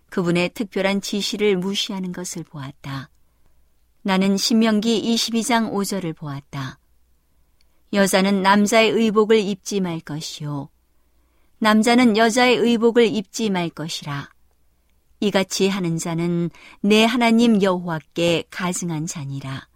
그분의 0.10 0.50
특별한 0.50 1.02
지시를 1.02 1.58
무시하는 1.58 2.12
것을 2.12 2.44
보았다. 2.44 3.10
나는 4.02 4.38
신명기 4.38 5.02
22장 5.02 5.72
5절을 5.72 6.16
보았다. 6.16 6.80
여자는 7.94 8.42
남자의 8.42 8.92
의복을 8.92 9.40
입지 9.40 9.80
말 9.80 10.00
것이요. 10.00 10.70
남자는 11.60 12.18
여자의 12.18 12.58
의복을 12.58 13.08
입지 13.08 13.50
말 13.50 13.70
것이라. 13.70 14.30
이같이 15.22 15.70
하는 15.70 15.98
자는 15.98 16.50
내 16.82 17.06
하나님 17.06 17.62
여호와께 17.62 18.44
가증한 18.50 19.08
자니라. 19.08 19.68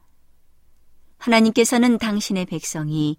하나님께서는 1.18 1.98
당신의 1.98 2.46
백성이 2.46 3.18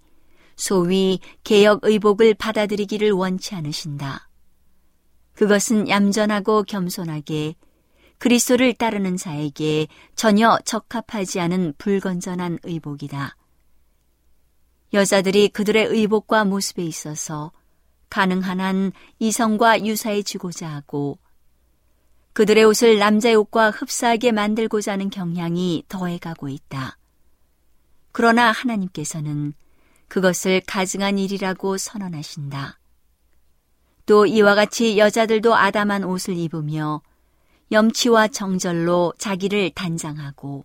소위 0.60 1.20
개혁 1.42 1.80
의복을 1.84 2.34
받아들이기를 2.34 3.12
원치 3.12 3.54
않으신다. 3.54 4.28
그것은 5.32 5.88
얌전하고 5.88 6.64
겸손하게 6.64 7.54
그리스도를 8.18 8.74
따르는 8.74 9.16
자에게 9.16 9.88
전혀 10.14 10.58
적합하지 10.66 11.40
않은 11.40 11.72
불건전한 11.78 12.58
의복이다. 12.62 13.36
여자들이 14.92 15.48
그들의 15.48 15.86
의복과 15.86 16.44
모습에 16.44 16.84
있어서 16.84 17.52
가능한 18.10 18.60
한 18.60 18.92
이성과 19.18 19.86
유사해지고자 19.86 20.68
하고 20.68 21.18
그들의 22.34 22.64
옷을 22.64 22.98
남자의 22.98 23.34
옷과 23.34 23.70
흡사하게 23.70 24.32
만들고자 24.32 24.92
하는 24.92 25.08
경향이 25.08 25.84
더해가고 25.88 26.50
있다. 26.50 26.98
그러나 28.12 28.52
하나님께서는 28.52 29.54
그것을 30.10 30.60
가증한 30.66 31.18
일이라고 31.18 31.78
선언하신다. 31.78 32.78
또 34.04 34.26
이와 34.26 34.56
같이 34.56 34.98
여자들도 34.98 35.54
아담한 35.54 36.04
옷을 36.04 36.36
입으며 36.36 37.00
염치와 37.72 38.28
정절로 38.28 39.14
자기를 39.18 39.70
단장하고 39.70 40.64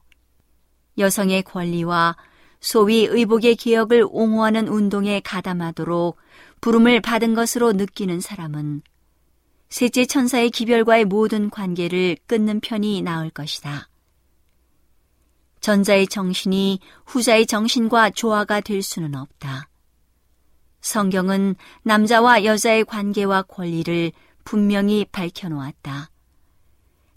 여성의 0.97 1.43
권리와 1.43 2.17
소위 2.59 3.05
의복의 3.05 3.57
개혁을 3.57 4.07
옹호하는 4.09 4.67
운동에 4.67 5.19
가담하도록 5.19 6.17
부름을 6.61 7.01
받은 7.01 7.35
것으로 7.35 7.73
느끼는 7.73 8.21
사람은 8.21 8.81
셋째 9.69 10.05
천사의 10.05 10.49
기별과의 10.49 11.05
모든 11.05 11.51
관계를 11.51 12.17
끊는 12.25 12.61
편이 12.61 13.03
나을 13.03 13.29
것이다. 13.29 13.89
전자의 15.65 16.05
정신이 16.05 16.79
후자의 17.07 17.47
정신과 17.47 18.11
조화가 18.11 18.61
될 18.61 18.83
수는 18.83 19.15
없다. 19.15 19.67
성경은 20.81 21.55
남자와 21.81 22.43
여자의 22.43 22.85
관계와 22.85 23.41
권리를 23.41 24.11
분명히 24.43 25.07
밝혀놓았다. 25.11 26.11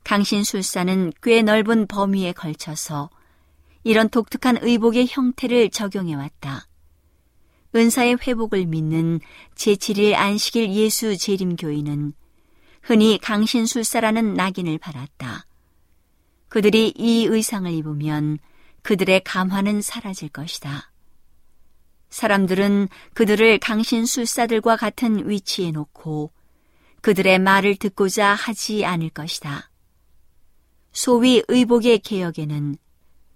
강신술사는 0.02 1.12
꽤 1.22 1.42
넓은 1.42 1.86
범위에 1.86 2.32
걸쳐서 2.32 3.10
이런 3.84 4.08
독특한 4.08 4.56
의복의 4.62 5.08
형태를 5.10 5.68
적용해왔다. 5.68 6.68
은사의 7.74 8.16
회복을 8.26 8.64
믿는 8.64 9.20
제7일 9.56 10.14
안식일 10.14 10.72
예수 10.72 11.18
재림교인은 11.18 12.14
흔히 12.80 13.18
강신술사라는 13.18 14.32
낙인을 14.32 14.78
받았다. 14.78 15.47
그들이 16.48 16.94
이 16.96 17.24
의상을 17.26 17.70
입으면 17.72 18.38
그들의 18.82 19.22
감화는 19.24 19.82
사라질 19.82 20.28
것이다. 20.28 20.90
사람들은 22.10 22.88
그들을 23.14 23.58
강신술사들과 23.58 24.76
같은 24.76 25.28
위치에 25.28 25.72
놓고 25.72 26.32
그들의 27.00 27.38
말을 27.38 27.76
듣고자 27.76 28.34
하지 28.34 28.84
않을 28.84 29.10
것이다. 29.10 29.70
소위 30.92 31.42
의복의 31.48 32.00
개혁에는 32.00 32.76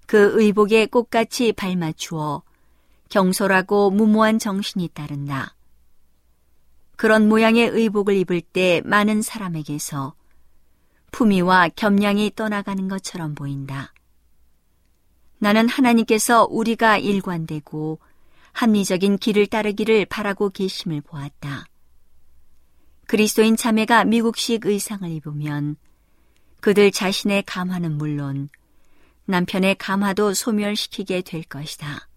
그 0.07 0.33
의복에 0.41 0.87
꽃같이 0.87 1.53
발맞추어 1.53 2.43
경솔하고 3.09 3.91
무모한 3.91 4.39
정신이 4.39 4.89
따른다. 4.89 5.55
그런 6.97 7.29
모양의 7.29 7.69
의복을 7.69 8.17
입을 8.17 8.41
때 8.41 8.81
많은 8.85 9.23
사람에게서 9.23 10.15
품위와 11.13 11.71
겸양이 11.77 12.33
떠나가는 12.35 12.89
것처럼 12.89 13.35
보인다. 13.35 13.93
나는 15.39 15.69
하나님께서 15.69 16.47
우리가 16.51 16.99
일관되고 16.99 18.01
합리적인 18.53 19.19
길을 19.19 19.47
따르기를 19.47 20.07
바라고 20.07 20.51
계심을 20.51 21.01
보았다. 21.01 21.67
그리스도인 23.07 23.57
자매가 23.57 24.05
미국식 24.05 24.67
의상을 24.67 25.09
입으면 25.11 25.77
그들 26.61 26.91
자신의 26.91 27.43
감화는 27.43 27.99
물론 27.99 28.49
남편의 29.27 29.77
감화도 29.77 30.35
소멸시키게 30.35 31.23
될 31.23 31.43
것이다. 31.43 32.09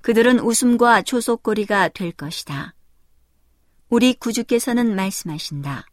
그들은 0.00 0.40
웃음과 0.40 1.02
조속거리가 1.02 1.88
될 1.88 2.12
것이다. 2.12 2.74
우리 3.88 4.14
구주께서는 4.14 4.96
말씀하신다. 4.96 5.86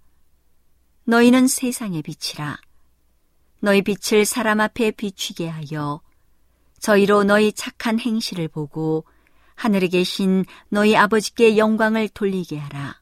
너희는 1.05 1.47
세상의 1.47 2.03
빛이라. 2.03 2.57
너희 3.59 3.81
빛을 3.81 4.25
사람 4.25 4.59
앞에 4.59 4.91
비추게 4.91 5.47
하여 5.47 6.01
저희로 6.79 7.23
너희 7.23 7.51
착한 7.53 7.99
행실을 7.99 8.47
보고 8.47 9.05
하늘에 9.55 9.87
계신 9.87 10.45
너희 10.69 10.95
아버지께 10.95 11.57
영광을 11.57 12.09
돌리게 12.09 12.57
하라. 12.57 12.99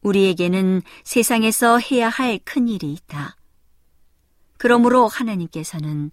우리에게는 0.00 0.82
세상에서 1.04 1.78
해야 1.78 2.08
할 2.08 2.38
큰 2.44 2.68
일이 2.68 2.92
있다. 2.92 3.36
그러므로 4.56 5.08
하나님께서는 5.08 6.10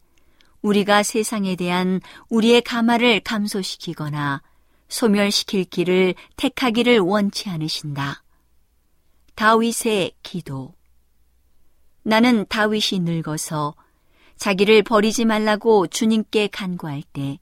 우리가 0.61 1.03
세상에 1.03 1.55
대한 1.55 2.01
우리의 2.29 2.61
가마를 2.61 3.21
감소시키거나 3.21 4.41
소멸시킬 4.89 5.65
길을 5.65 6.15
택하기를 6.35 6.99
원치 6.99 7.49
않으신다. 7.49 8.24
다윗의 9.35 10.13
기도. 10.23 10.73
나는 12.03 12.45
다윗이 12.47 13.01
늙어서 13.01 13.75
자기를 14.37 14.83
버리지 14.83 15.25
말라고 15.25 15.87
주님께 15.87 16.47
간구할 16.47 17.03
때 17.13 17.39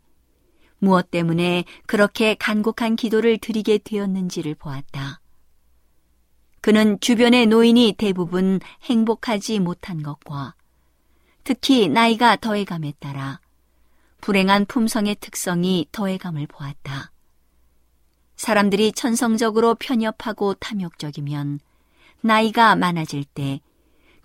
무엇 0.80 1.12
때문에 1.12 1.66
그렇게 1.86 2.36
간곡한 2.36 2.96
기도를 2.96 3.38
드리게 3.38 3.78
되었는지를 3.78 4.56
보았다. 4.56 5.22
그는 6.62 7.00
주변의 7.00 7.48
노인이 7.48 7.96
대부분 7.98 8.60
행복하지 8.84 9.60
못한 9.60 10.02
것과 10.02 10.56
특히 11.44 11.90
나이가 11.90 12.36
더해감에 12.38 12.94
따라 13.00 13.40
불행한 14.22 14.66
품성의 14.66 15.18
특성이 15.20 15.88
더해감을 15.92 16.48
보았다. 16.48 17.12
사람들이 18.36 18.94
천성적으로 18.94 19.76
편협하고 19.76 20.56
탐욕적이면 20.56 21.60
나이가 22.24 22.76
많아질 22.76 23.26
때 23.26 23.60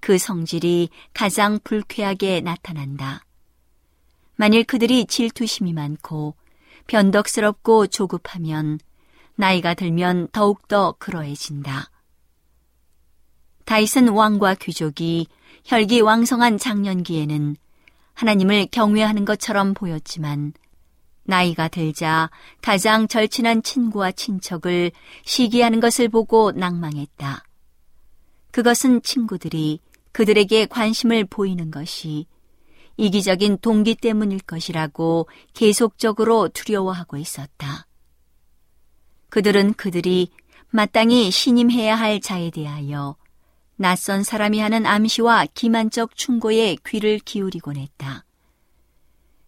그 0.01 0.19
성질이 0.19 0.91
가장 1.13 1.59
불쾌하게 1.63 2.41
나타난다. 2.41 3.25
만일 4.37 4.65
그들이 4.65 5.07
질투심이 5.07 5.73
많고 5.73 6.35
변덕스럽고 6.87 7.89
조급하면 7.89 8.79
나이가 9.35 9.75
들면 9.75 10.29
더욱더 10.33 10.95
그러해진다. 10.99 11.91
다이슨 13.65 14.09
왕과 14.09 14.55
귀족이 14.55 15.27
혈기 15.65 16.01
왕성한 16.01 16.59
장년기에는 16.59 17.57
하나님을 18.15 18.67
경외하는 18.71 19.25
것처럼 19.25 19.75
보였지만 19.75 20.55
나이가 21.25 21.69
들자 21.69 22.31
가장 22.63 23.07
절친한 23.07 23.63
친구와 23.63 24.13
친척을 24.13 24.93
시기하는 25.25 25.81
것을 25.81 26.09
보고 26.09 26.53
낭망했다. 26.53 27.48
그것은 28.51 29.03
친구들이 29.03 29.81
그들에게 30.13 30.67
관심을 30.67 31.25
보이는 31.25 31.71
것이 31.71 32.27
이기적인 32.97 33.59
동기 33.59 33.95
때문일 33.95 34.41
것이라고 34.41 35.29
계속적으로 35.55 36.49
두려워하고 36.49 37.17
있었다. 37.17 37.87
그들은 39.29 39.75
그들이 39.75 40.31
마땅히 40.71 41.31
신임해야 41.31 41.95
할 41.95 42.21
자에 42.21 42.51
대하여 42.51 43.17
낯선 43.77 44.25
사람이 44.25 44.59
하는 44.59 44.87
암시와 44.87 45.47
기만적 45.55 46.17
충고에 46.17 46.77
귀를 46.85 47.21
기울이곤 47.21 47.77
했다. 47.77 48.25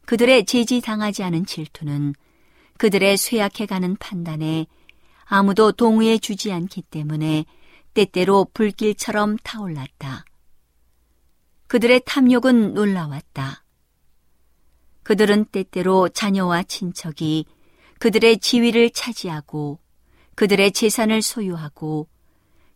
그들의 0.06 0.44
제지당하지 0.44 1.24
않은 1.24 1.46
질투는 1.46 2.14
그들의 2.78 3.16
쇠약해가는 3.16 3.96
판단에 3.96 4.66
아무도 5.24 5.72
동의해 5.72 6.18
주지 6.18 6.52
않기 6.52 6.82
때문에 6.82 7.44
때때로 7.94 8.46
불길처럼 8.52 9.36
타올랐다. 9.42 10.24
그들의 11.66 12.02
탐욕은 12.04 12.74
놀라웠다. 12.74 13.64
그들은 15.02 15.46
때때로 15.46 16.08
자녀와 16.08 16.64
친척이 16.64 17.46
그들의 17.98 18.38
지위를 18.38 18.90
차지하고 18.90 19.78
그들의 20.34 20.72
재산을 20.72 21.22
소유하고 21.22 22.08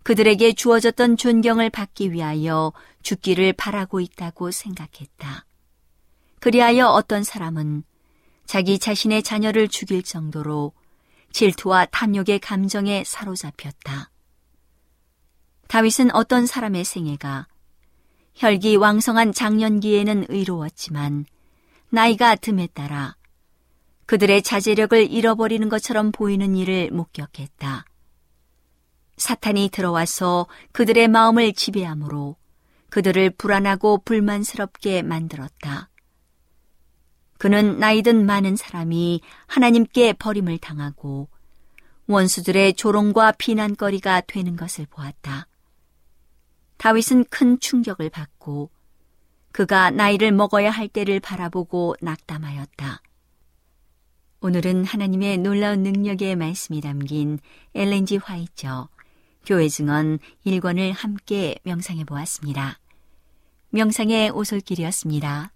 그들에게 0.02 0.52
주어졌던 0.52 1.16
존경을 1.16 1.70
받기 1.70 2.12
위하여 2.12 2.72
죽기를 3.02 3.54
바라고 3.54 4.00
있다고 4.00 4.50
생각했다. 4.50 5.46
그리하여 6.40 6.88
어떤 6.88 7.24
사람은 7.24 7.84
자기 8.44 8.78
자신의 8.78 9.22
자녀를 9.22 9.68
죽일 9.68 10.02
정도로 10.02 10.72
질투와 11.32 11.86
탐욕의 11.86 12.38
감정에 12.40 13.02
사로잡혔다. 13.04 14.10
다윗은 15.68 16.14
어떤 16.14 16.46
사람의 16.46 16.84
생애가 16.84 17.46
혈기 18.34 18.76
왕성한 18.76 19.32
장년기에는 19.32 20.26
의로웠지만 20.28 21.26
나이가 21.90 22.36
듦에 22.36 22.68
따라 22.74 23.16
그들의 24.06 24.42
자제력을 24.42 25.10
잃어버리는 25.10 25.68
것처럼 25.68 26.12
보이는 26.12 26.56
일을 26.56 26.90
목격했다. 26.90 27.84
사탄이 29.16 29.70
들어와서 29.70 30.46
그들의 30.72 31.08
마음을 31.08 31.52
지배함으로 31.52 32.36
그들을 32.90 33.30
불안하고 33.30 33.98
불만스럽게 34.04 35.02
만들었다. 35.02 35.88
그는 37.38 37.78
나이든 37.78 38.26
많은 38.26 38.56
사람이 38.56 39.20
하나님께 39.46 40.14
버림을 40.14 40.58
당하고 40.58 41.28
원수들의 42.06 42.74
조롱과 42.74 43.32
비난거리가 43.32 44.22
되는 44.22 44.56
것을 44.56 44.86
보았다. 44.86 45.46
다윗은 46.76 47.24
큰 47.30 47.58
충격을 47.60 48.10
받고 48.10 48.70
그가 49.52 49.90
나이를 49.90 50.32
먹어야 50.32 50.70
할 50.70 50.88
때를 50.88 51.20
바라보고 51.20 51.94
낙담하였다. 52.00 53.00
오늘은 54.40 54.84
하나님의 54.84 55.38
놀라운 55.38 55.82
능력의 55.82 56.36
말씀이 56.36 56.80
담긴 56.80 57.38
엘렌지 57.74 58.18
화이처 58.18 58.88
교회 59.46 59.68
증언 59.68 60.18
1권을 60.44 60.92
함께 60.94 61.56
명상해 61.62 62.04
보았습니다. 62.04 62.78
명상의 63.70 64.30
오솔길이었습니다. 64.30 65.52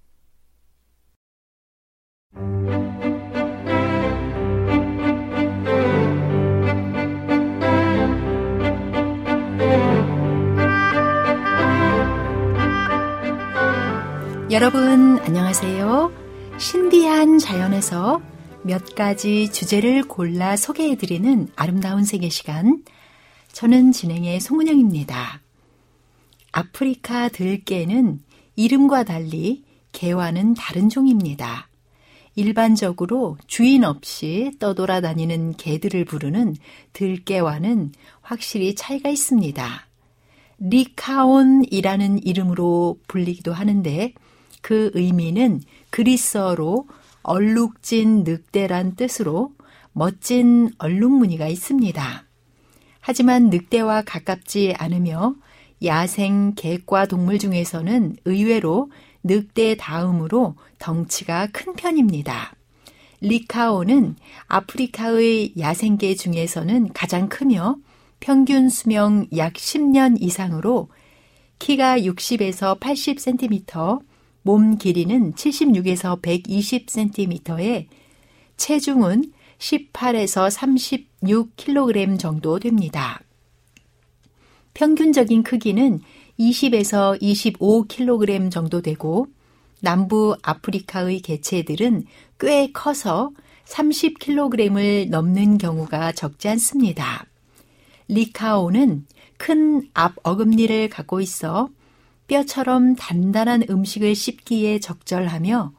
여러분 14.50 15.18
안녕하세요. 15.18 16.10
신비한 16.58 17.38
자연에서 17.38 18.22
몇 18.62 18.94
가지 18.94 19.52
주제를 19.52 20.04
골라 20.04 20.56
소개해드리는 20.56 21.48
아름다운 21.54 22.04
세계 22.04 22.30
시간 22.30 22.82
저는 23.52 23.92
진행의 23.92 24.40
송은영입니다. 24.40 25.42
아프리카 26.52 27.28
들개는 27.28 28.20
이름과 28.56 29.04
달리 29.04 29.64
개와는 29.92 30.54
다른 30.54 30.88
종입니다. 30.88 31.68
일반적으로 32.34 33.36
주인 33.46 33.84
없이 33.84 34.52
떠돌아다니는 34.58 35.56
개들을 35.58 36.06
부르는 36.06 36.56
들개와는 36.94 37.92
확실히 38.22 38.74
차이가 38.74 39.10
있습니다. 39.10 39.86
리카온이라는 40.60 42.26
이름으로 42.26 42.98
불리기도 43.08 43.52
하는데 43.52 44.14
그 44.62 44.90
의미는 44.94 45.60
그리스어로 45.90 46.86
얼룩진 47.22 48.24
늑대란 48.24 48.96
뜻으로 48.96 49.52
멋진 49.92 50.70
얼룩무늬가 50.78 51.48
있습니다. 51.48 52.24
하지만 53.00 53.50
늑대와 53.50 54.02
가깝지 54.02 54.74
않으며 54.76 55.34
야생 55.84 56.54
개과 56.54 57.06
동물 57.06 57.38
중에서는 57.38 58.16
의외로 58.24 58.90
늑대 59.24 59.76
다음으로 59.76 60.56
덩치가 60.78 61.48
큰 61.52 61.74
편입니다. 61.74 62.54
리카오는 63.20 64.16
아프리카의 64.46 65.54
야생개 65.58 66.14
중에서는 66.14 66.92
가장 66.92 67.28
크며 67.28 67.76
평균 68.20 68.68
수명 68.68 69.26
약 69.36 69.54
10년 69.54 70.20
이상으로 70.20 70.88
키가 71.58 71.98
60에서 71.98 72.78
80cm, 72.78 74.00
몸 74.48 74.78
길이는 74.78 75.34
76에서 75.34 76.22
120cm에 76.22 77.84
체중은 78.56 79.30
18에서 79.58 80.48
36kg 81.60 82.18
정도 82.18 82.58
됩니다. 82.58 83.20
평균적인 84.72 85.42
크기는 85.42 86.00
20에서 86.40 87.20
25kg 87.20 88.50
정도 88.50 88.80
되고 88.80 89.26
남부 89.82 90.34
아프리카의 90.40 91.20
개체들은 91.20 92.06
꽤 92.40 92.72
커서 92.72 93.32
30kg을 93.66 95.10
넘는 95.10 95.58
경우가 95.58 96.12
적지 96.12 96.48
않습니다. 96.48 97.26
리카오는 98.08 99.04
큰 99.36 99.90
앞 99.92 100.14
어금니를 100.22 100.88
갖고 100.88 101.20
있어 101.20 101.68
뼈처럼 102.28 102.94
단단한 102.94 103.64
음식을 103.68 104.14
씹기에 104.14 104.78
적절하며 104.80 105.72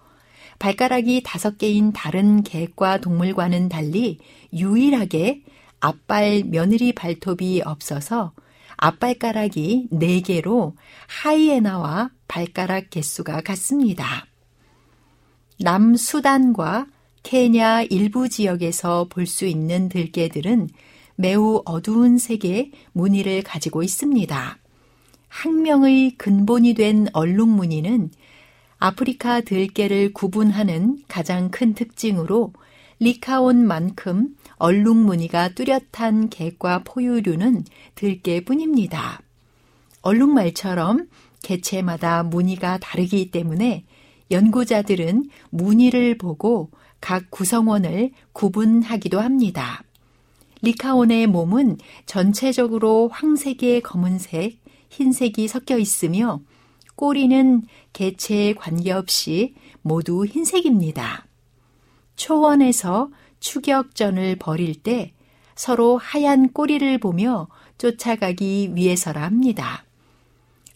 발가락이 0.59 1.21
다섯 1.23 1.57
개인 1.57 1.93
다른 1.93 2.43
개과 2.43 2.99
동물과는 2.99 3.69
달리 3.69 4.19
유일하게 4.51 5.43
앞발 5.79 6.43
며느리 6.45 6.91
발톱이 6.91 7.61
없어서 7.63 8.33
앞발가락이 8.75 9.89
4개로 9.91 10.73
하이에나와 11.07 12.11
발가락 12.27 12.89
개수가 12.89 13.41
같습니다. 13.41 14.25
남수단과 15.59 16.87
케냐 17.23 17.83
일부 17.83 18.29
지역에서 18.29 19.07
볼 19.09 19.25
수 19.27 19.45
있는 19.45 19.89
들개들은 19.89 20.69
매우 21.15 21.61
어두운 21.65 22.17
색의 22.17 22.71
무늬를 22.93 23.43
가지고 23.43 23.83
있습니다. 23.83 24.57
학명의 25.29 26.11
근본이 26.17 26.73
된 26.73 27.07
얼룩 27.13 27.47
무늬는 27.47 28.11
아프리카 28.77 29.41
들개를 29.41 30.13
구분하는 30.13 30.99
가장 31.07 31.49
큰 31.49 31.73
특징으로 31.73 32.53
리카온만큼 32.99 34.35
얼룩 34.57 34.97
무늬가 34.97 35.49
뚜렷한 35.49 36.29
개과 36.29 36.83
포유류는 36.83 37.63
들개뿐입니다. 37.95 39.21
얼룩말처럼 40.01 41.07
개체마다 41.41 42.23
무늬가 42.23 42.77
다르기 42.77 43.31
때문에 43.31 43.85
연구자들은 44.31 45.29
무늬를 45.49 46.17
보고 46.17 46.69
각 46.99 47.31
구성원을 47.31 48.11
구분하기도 48.33 49.19
합니다. 49.19 49.83
리카온의 50.61 51.27
몸은 51.27 51.77
전체적으로 52.05 53.07
황색에 53.07 53.79
검은색, 53.81 54.59
흰색이 54.89 55.47
섞여 55.47 55.77
있으며 55.77 56.41
꼬리는 56.95 57.63
개체에 57.93 58.53
관계없이 58.53 59.55
모두 59.81 60.25
흰색입니다. 60.25 61.27
초원에서 62.15 63.09
추격전을 63.39 64.35
벌일 64.35 64.75
때 64.75 65.13
서로 65.55 65.97
하얀 65.97 66.51
꼬리를 66.51 66.97
보며 66.99 67.47
쫓아가기 67.77 68.75
위해서라 68.75 69.23
합니다. 69.23 69.85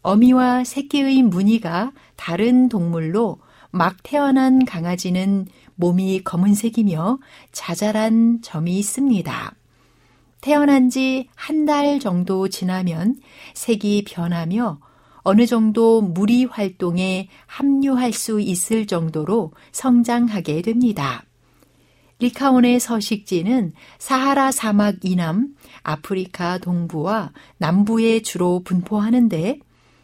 어미와 0.02 0.64
새끼의 0.64 1.24
무늬가 1.24 1.92
다른 2.16 2.70
동물로 2.70 3.40
막 3.72 3.98
태어난 4.04 4.66
강아지는 4.66 5.48
몸이 5.76 6.24
검은색이며 6.24 7.20
자잘한 7.52 8.42
점이 8.42 8.78
있습니다. 8.80 9.56
태어난 10.44 10.90
지 10.90 11.30
한 11.38 11.66
달 11.66 12.02
정도 12.02 12.50
지나면 12.50 13.16
색이 13.54 14.04
변하며 14.06 14.78
어느 15.20 15.46
정도 15.46 16.02
무리 16.02 16.44
활동에 16.44 17.30
합류할 17.46 18.12
수 18.12 18.42
있을 18.42 18.86
정도로 18.86 19.54
성장하게 19.72 20.62
됩니다. 20.62 21.24
리카온의 22.20 22.82
서식지는 22.82 23.72
사하라 24.00 24.52
사막 24.52 25.06
이남, 25.06 25.56
아프리카 25.82 26.58
동부와 26.58 27.32
남부에 27.58 28.22
주로 28.22 28.62
분포하는데 28.66 29.60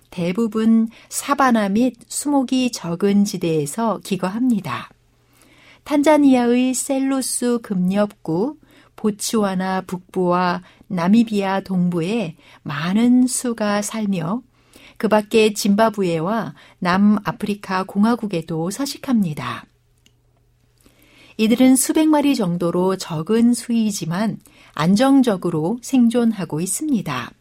대부분 0.09 0.87
사바나 1.09 1.67
및 1.67 1.95
수목이 2.07 2.71
적은 2.71 3.25
지대에서 3.25 3.99
기거합니다. 4.05 4.89
탄자니아의 5.83 6.73
셀루스 6.73 7.59
금렵구, 7.61 8.55
보츠와나 8.99 9.81
북부와 9.81 10.61
나미비아 10.87 11.61
동부에 11.61 12.35
많은 12.63 13.27
수가 13.27 13.81
살며 13.81 14.41
그 14.97 15.07
밖에 15.07 15.53
짐바브웨와 15.53 16.53
남아프리카 16.79 17.85
공화국에도 17.85 18.69
서식합니다. 18.69 19.65
이들은 21.37 21.77
수백 21.77 22.09
마리 22.09 22.35
정도로 22.35 22.97
적은 22.97 23.53
수이지만 23.53 24.39
안정적으로 24.73 25.79
생존하고 25.81 26.59
있습니다. 26.59 27.31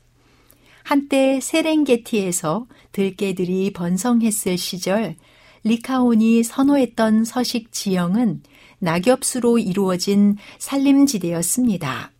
한때 0.84 1.40
세렝게티에서 1.42 2.68
들개들이 2.92 3.72
번성했을 3.72 4.56
시절 4.56 5.16
리카온이 5.64 6.44
선호했던 6.44 7.24
서식 7.24 7.72
지형은 7.72 8.42
낙엽수로 8.78 9.58
이루어진 9.58 10.36
산림지대였습니다. 10.58 12.12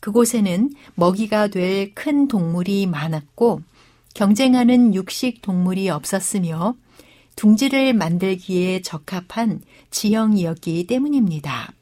그곳에는 0.00 0.70
먹이가 0.94 1.48
될 1.48 1.94
큰 1.94 2.28
동물이 2.28 2.86
많았고 2.86 3.62
경쟁하는 4.14 4.94
육식 4.94 5.42
동물이 5.42 5.88
없었으며 5.88 6.74
둥지를 7.36 7.94
만들기에 7.94 8.82
적합한 8.82 9.62
지형이었기 9.90 10.86
때문입니다. 10.86 11.72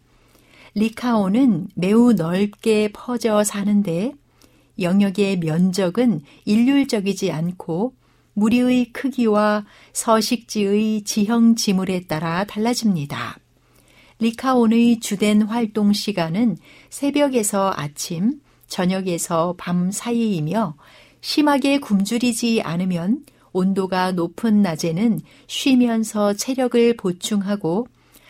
리카오는 0.75 1.69
매우 1.75 2.13
넓게 2.13 2.91
퍼져 2.93 3.43
사는데 3.43 4.13
영역의 4.79 5.41
면적은 5.41 6.21
일률적이지 6.45 7.33
않고 7.33 7.95
무리의 8.35 8.93
크기와 8.93 9.65
서식지의 9.93 11.03
지형 11.03 11.57
지물에 11.57 12.07
따라 12.07 12.45
달라집니다. 12.45 13.39
리카온의 14.21 15.01
주된 15.01 15.43
활동 15.43 15.95
시간은 15.95 16.59
새벽에서 16.91 17.73
아침, 17.75 18.41
저녁에서 18.67 19.55
밤 19.57 19.91
사이이며 19.91 20.77
심하게 21.23 21.79
굶주리지 21.79 22.61
않으면 22.63 23.25
온도가 23.53 24.13
높은 24.13 24.61
낮에는 24.61 25.21
쉬면서 25.47 26.35
체력을 26.35 26.97
보충하고 26.97 27.87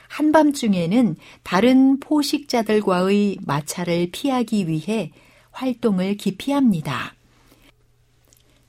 한밤중에는 0.08 1.16
다른 1.42 1.98
포식자들과의 1.98 3.38
마찰을 3.44 4.10
피하기 4.12 4.68
위해 4.68 5.10
활동을 5.50 6.16
기피합니다. 6.16 7.14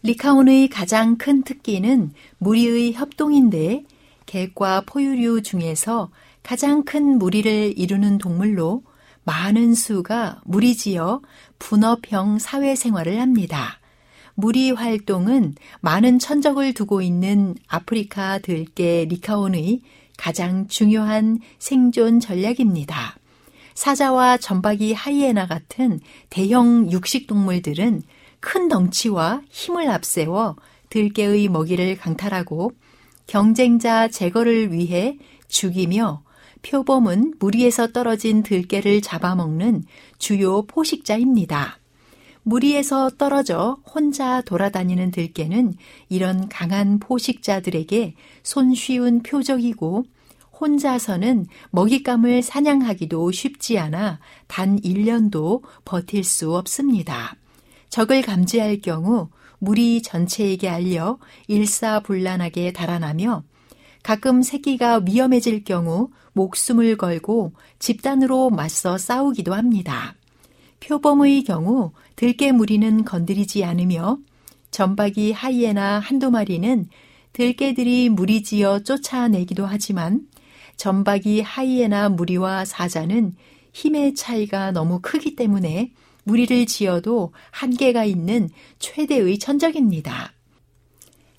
리카온의 0.02 0.70
가장 0.70 1.18
큰 1.18 1.44
특기는 1.44 2.12
무리의 2.40 2.94
협동인데 2.94 3.84
개과 4.26 4.82
포유류 4.88 5.44
중에서 5.44 6.10
가장 6.44 6.84
큰 6.84 7.18
무리를 7.18 7.78
이루는 7.78 8.18
동물로 8.18 8.84
많은 9.24 9.76
수가 9.76 10.42
무리지어 10.46 11.22
분업형 11.60 12.40
사회생활을 12.40 13.20
합니다. 13.22 13.80
무리 14.34 14.72
활동은 14.72 15.56
많은 15.82 16.20
천적을 16.20 16.74
두고 16.74 17.02
있는 17.02 17.56
아프리카 17.68 18.40
들개 18.40 19.06
리카온의 19.06 19.82
가장 20.18 20.68
중요한 20.68 21.40
생존 21.60 22.20
전략입니다. 22.20 23.18
사자와 23.74 24.38
점박이 24.38 24.94
하이에나 24.94 25.48
같은 25.48 26.00
대형 26.30 26.92
육식 26.92 27.28
동물들은 27.28 28.02
큰 28.40 28.68
덩치와 28.68 29.42
힘을 29.50 29.90
앞세워 29.90 30.56
들개의 30.90 31.48
먹이를 31.48 31.98
강탈하고 31.98 32.72
경쟁자 33.28 34.08
제거를 34.10 34.74
위해 34.74 35.18
죽이며 35.48 36.24
표범은 36.62 37.36
무리에서 37.40 37.92
떨어진 37.92 38.44
들개를 38.44 39.02
잡아먹는 39.02 39.84
주요 40.18 40.64
포식자입니다. 40.64 41.80
무리에서 42.44 43.10
떨어져 43.18 43.78
혼자 43.86 44.42
돌아다니는 44.42 45.12
들개는 45.12 45.76
이런 46.10 46.50
강한 46.50 47.00
포식자들에게 47.00 48.16
손쉬운 48.44 49.22
표적이고 49.22 50.06
혼자서는 50.60 51.48
먹잇감을 51.72 52.42
사냥하기도 52.44 53.32
쉽지 53.32 53.80
않아 53.80 54.20
단 54.48 54.80
1년도 54.80 55.64
버틸 55.86 56.24
수 56.24 56.56
없습니다. 56.56 57.36
적을 57.90 58.22
감지할 58.22 58.80
경우 58.82 59.30
무리 59.60 60.02
전체에게 60.02 60.70
알려 60.70 61.20
일사불란하게 61.48 62.74
달아나며 62.74 63.44
가끔 64.04 64.42
새끼가 64.42 65.02
위험해질 65.06 65.64
경우 65.64 66.10
목숨을 66.34 66.98
걸고 66.98 67.54
집단으로 67.80 68.50
맞서 68.50 68.98
싸우기도 68.98 69.54
합니다. 69.54 70.16
표범의 70.80 71.44
경우 71.44 71.92
들개 72.16 72.52
무리는 72.52 73.06
건드리지 73.06 73.64
않으며 73.64 74.18
전박이 74.72 75.32
하이에나 75.32 76.00
한두 76.00 76.32
마리는 76.32 76.88
들개들이 77.34 78.10
무리지어 78.10 78.80
쫓아내기도 78.80 79.66
하지만 79.66 80.28
전박이 80.78 81.42
하이에나 81.42 82.10
무리와 82.10 82.66
사자는 82.66 83.36
힘의 83.74 84.16
차이가 84.16 84.72
너무 84.72 85.00
크기 85.02 85.36
때문에 85.36 85.92
무리를 86.24 86.66
지어도 86.66 87.34
한계가 87.52 88.04
있는 88.06 88.50
최대의 88.80 89.40
천적입니다. 89.40 90.34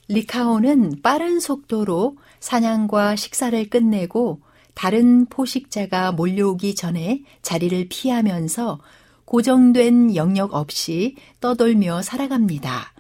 리카오는 0.08 1.00
빠른 1.02 1.40
속도로 1.40 2.16
사냥과 2.42 3.14
식사를 3.14 3.70
끝내고 3.70 4.40
다른 4.74 5.26
포식자가 5.26 6.10
몰려오기 6.10 6.74
전에 6.74 7.22
자리를 7.40 7.86
피하면서 7.88 8.80
고정된 9.24 10.16
영역 10.16 10.52
없이 10.52 11.14
떠돌며 11.40 12.02
살아갑니다. 12.02 12.92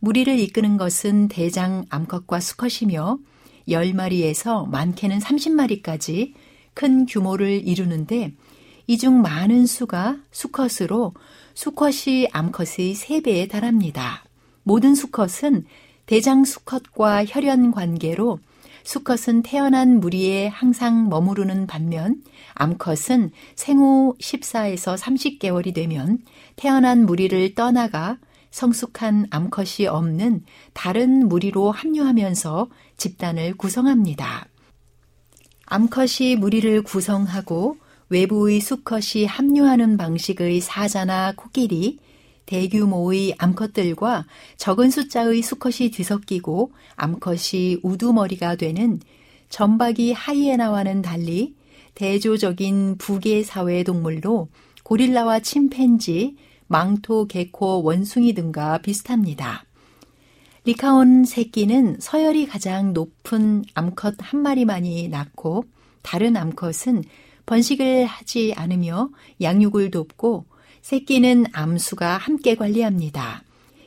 무리를 0.00 0.38
이끄는 0.38 0.76
것은 0.76 1.28
대장 1.28 1.86
암컷과 1.88 2.40
수컷이며 2.40 3.18
10마리에서 3.68 4.68
많게는 4.68 5.18
30마리까지 5.18 6.34
큰 6.74 7.06
규모를 7.06 7.66
이루는데 7.66 8.34
이 8.86 8.98
중 8.98 9.22
많은 9.22 9.64
수가 9.66 10.18
수컷으로 10.30 11.14
수컷이 11.54 12.26
암컷의 12.32 12.94
3배에 12.94 13.48
달합니다. 13.48 14.24
모든 14.62 14.94
수컷은 14.94 15.64
대장 16.06 16.44
수컷과 16.44 17.24
혈연 17.24 17.70
관계로 17.70 18.40
수컷은 18.90 19.42
태어난 19.42 20.00
무리에 20.00 20.48
항상 20.48 21.08
머무르는 21.08 21.68
반면 21.68 22.24
암컷은 22.54 23.30
생후 23.54 24.16
14에서 24.20 24.98
30개월이 24.98 25.72
되면 25.72 26.18
태어난 26.56 27.06
무리를 27.06 27.54
떠나가 27.54 28.18
성숙한 28.50 29.28
암컷이 29.30 29.86
없는 29.86 30.42
다른 30.72 31.28
무리로 31.28 31.70
합류하면서 31.70 32.68
집단을 32.96 33.54
구성합니다. 33.56 34.48
암컷이 35.66 36.34
무리를 36.40 36.82
구성하고 36.82 37.76
외부의 38.08 38.58
수컷이 38.58 39.24
합류하는 39.24 39.98
방식의 39.98 40.60
사자나 40.60 41.34
코끼리, 41.36 42.00
대규모의 42.50 43.36
암컷들과 43.38 44.26
적은 44.56 44.90
숫자의 44.90 45.40
수컷이 45.40 45.90
뒤섞이고 45.92 46.72
암컷이 46.96 47.78
우두머리가 47.84 48.56
되는 48.56 48.98
전박이 49.50 50.12
하이에나와는 50.12 51.00
달리 51.02 51.54
대조적인 51.94 52.96
부계 52.98 53.44
사회 53.44 53.84
동물로 53.84 54.48
고릴라와 54.82 55.40
침팬지, 55.40 56.36
망토, 56.66 57.26
개코, 57.26 57.84
원숭이 57.84 58.32
등과 58.32 58.78
비슷합니다. 58.78 59.64
리카온 60.64 61.24
새끼는 61.24 61.98
서열이 62.00 62.46
가장 62.46 62.92
높은 62.92 63.64
암컷 63.74 64.16
한 64.18 64.42
마리만이 64.42 65.08
낳고 65.08 65.64
다른 66.02 66.36
암컷은 66.36 67.04
번식을 67.46 68.06
하지 68.06 68.54
않으며 68.56 69.10
양육을 69.40 69.90
돕고 69.92 70.46
새끼는 70.82 71.46
암수가 71.52 72.16
함께 72.16 72.54
관리합니다. 72.54 73.42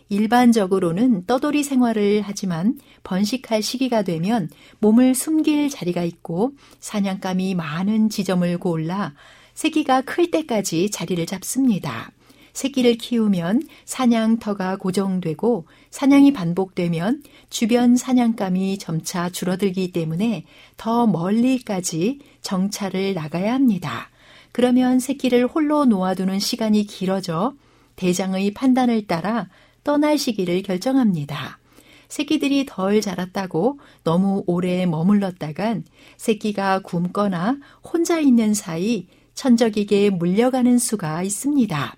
일반적으로는 0.10 1.26
떠돌이 1.26 1.64
생활을 1.64 2.22
하지만 2.24 2.78
번식할 3.04 3.64
시기가 3.64 4.04
되면 4.04 4.50
몸을 4.80 5.16
숨길 5.16 5.70
자리가 5.70 6.04
있고 6.04 6.52
사냥감이 6.80 7.56
많은 7.56 8.10
지점을 8.10 8.58
골라 8.60 9.14
새끼가 9.56 10.02
클 10.02 10.30
때까지 10.30 10.92
자리를 10.92 11.26
잡습니다. 11.26 12.12
새끼를 12.54 12.98
키우면 12.98 13.64
사냥터가 13.86 14.78
고정되고 14.78 15.66
사냥이 15.90 16.34
반복되면 16.34 17.24
주변 17.50 17.96
사냥감이 17.96 18.78
점차 18.78 19.30
줄어들기 19.30 19.92
때문에 19.92 20.46
더 20.78 21.08
멀리까지 21.08 22.20
정찰을 22.42 23.16
나가야 23.16 23.54
합니다. 23.54 24.12
그러면 24.54 25.00
새끼를 25.00 25.48
홀로 25.48 25.84
놓아두는 25.84 26.40
시간이 26.40 26.86
길어져 26.86 27.54
대장의 27.96 28.54
판단을 28.54 29.08
따라 29.08 29.50
떠날 29.84 30.18
시기를 30.18 30.62
결정합니다. 30.62 31.60
새끼들이 32.08 32.66
덜 32.68 33.02
자랐다고 33.02 33.80
너무 34.04 34.44
오래 34.46 34.86
머물렀다간 34.86 35.84
새끼가 36.18 36.80
굶거나 36.80 37.58
혼자 37.84 38.20
있는 38.20 38.54
사이 38.54 39.08
천적에게 39.34 40.12
물려가는 40.12 40.78
수가 40.78 41.24
있습니다. 41.24 41.96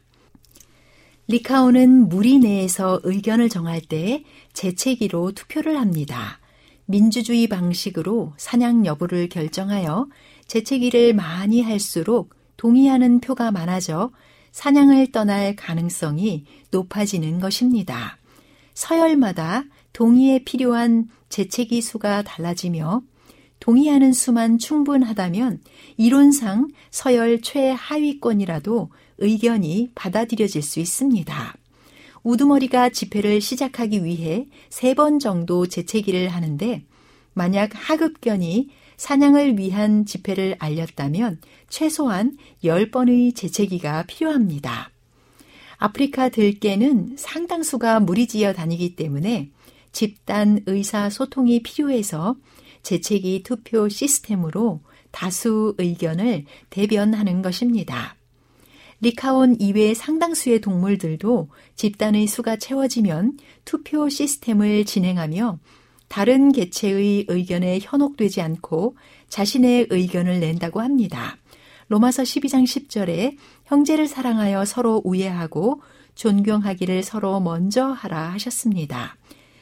리카오는 1.28 2.08
무리 2.08 2.40
내에서 2.40 3.02
의견을 3.04 3.50
정할 3.50 3.82
때 3.82 4.24
재채기로 4.54 5.34
투표를 5.34 5.78
합니다. 5.78 6.40
민주주의 6.86 7.48
방식으로 7.48 8.34
사냥 8.38 8.86
여부를 8.86 9.28
결정하여 9.28 10.08
재채기를 10.48 11.14
많이 11.14 11.62
할수록 11.62 12.34
동의하는 12.66 13.20
표가 13.20 13.52
많아져 13.52 14.10
사냥을 14.52 15.12
떠날 15.12 15.56
가능성이 15.56 16.46
높아지는 16.72 17.40
것입니다. 17.40 18.18
서열마다 18.74 19.66
동의에 19.94 20.40
필요한 20.44 21.08
재채기 21.30 21.84
수가 21.84 22.24
달라지며 22.24 23.04
동의하는 23.60 24.14
수만 24.14 24.58
충분하다면 24.58 25.60
이론상 25.98 26.70
서열 26.90 27.44
최하위권이라도 27.44 28.90
의견이 29.20 29.92
받아들여질 29.94 30.64
수 30.64 30.80
있습니다. 30.80 31.56
우두머리가 32.24 32.90
집회를 32.90 33.42
시작하기 33.42 34.04
위해 34.04 34.48
세 34.72 34.96
번 34.96 35.20
정도 35.20 35.68
재채기를 35.68 36.30
하는데 36.30 36.84
만약 37.36 37.70
하급견이 37.74 38.70
사냥을 38.98 39.58
위한 39.58 40.06
집회를 40.06 40.56
알렸다면 40.60 41.40
최소한 41.70 42.38
10번의 42.64 43.36
재채기가 43.36 44.04
필요합니다. 44.04 44.92
아프리카 45.78 46.30
들깨는 46.30 47.16
상당수가 47.18 48.00
무리지어 48.02 48.54
다니기 48.54 48.96
때문에 48.96 49.52
집단 49.92 50.62
의사 50.66 51.10
소통이 51.10 51.64
필요해서 51.64 52.36
재채기 52.84 53.44
투표 53.44 53.90
시스템으로 53.90 54.82
다수 55.12 55.76
의견을 55.78 56.46
대변하는 56.70 57.42
것입니다. 57.42 58.16
리카온 59.02 59.58
이외 59.60 59.94
상당수의 59.94 60.62
동물들도 60.62 61.50
집단의 61.76 62.28
수가 62.28 62.58
채워지면 62.58 63.38
투표 63.66 64.10
시스템을 64.10 64.86
진행하며 64.86 65.60
다른 66.08 66.52
개체의 66.52 67.26
의견에 67.28 67.80
현혹되지 67.82 68.42
않고 68.42 68.96
자신의 69.30 69.88
의견을 69.90 70.40
낸다고 70.40 70.82
합니다. 70.82 71.38
로마서 71.88 72.24
12장 72.24 72.64
10절에 72.64 73.38
형제를 73.66 74.08
사랑하여 74.08 74.66
서로 74.66 75.02
우애하고 75.04 75.82
존경하기를 76.16 77.04
서로 77.04 77.40
먼저 77.40 77.86
하라 77.86 78.32
하셨습니다. 78.34 79.18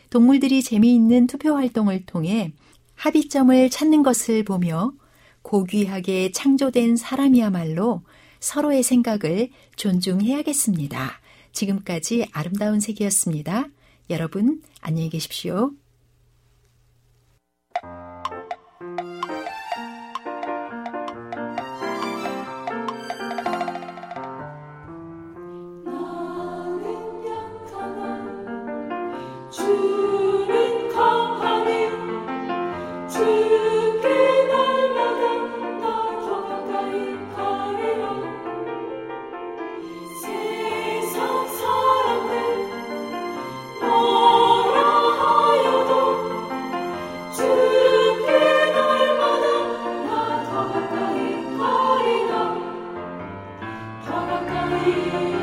동물들이 0.10 0.62
재미있는 0.62 1.28
투표 1.28 1.56
활동을 1.56 2.06
통해 2.06 2.54
합의점을 2.96 3.70
찾는 3.70 4.04
것을 4.04 4.44
보며 4.44 4.94
고귀하게 5.42 6.32
창조된 6.32 6.96
사람이야말로 6.96 8.04
서로의 8.40 8.84
생각을 8.84 9.50
존중해야겠습니다. 9.76 11.20
지금까지 11.52 12.28
아름다운 12.32 12.80
색이었습니다. 12.80 13.68
여러분, 14.10 14.62
안녕히 14.82 15.10
계십시오. 15.10 15.72
you 17.82 18.13
Música 54.84 55.43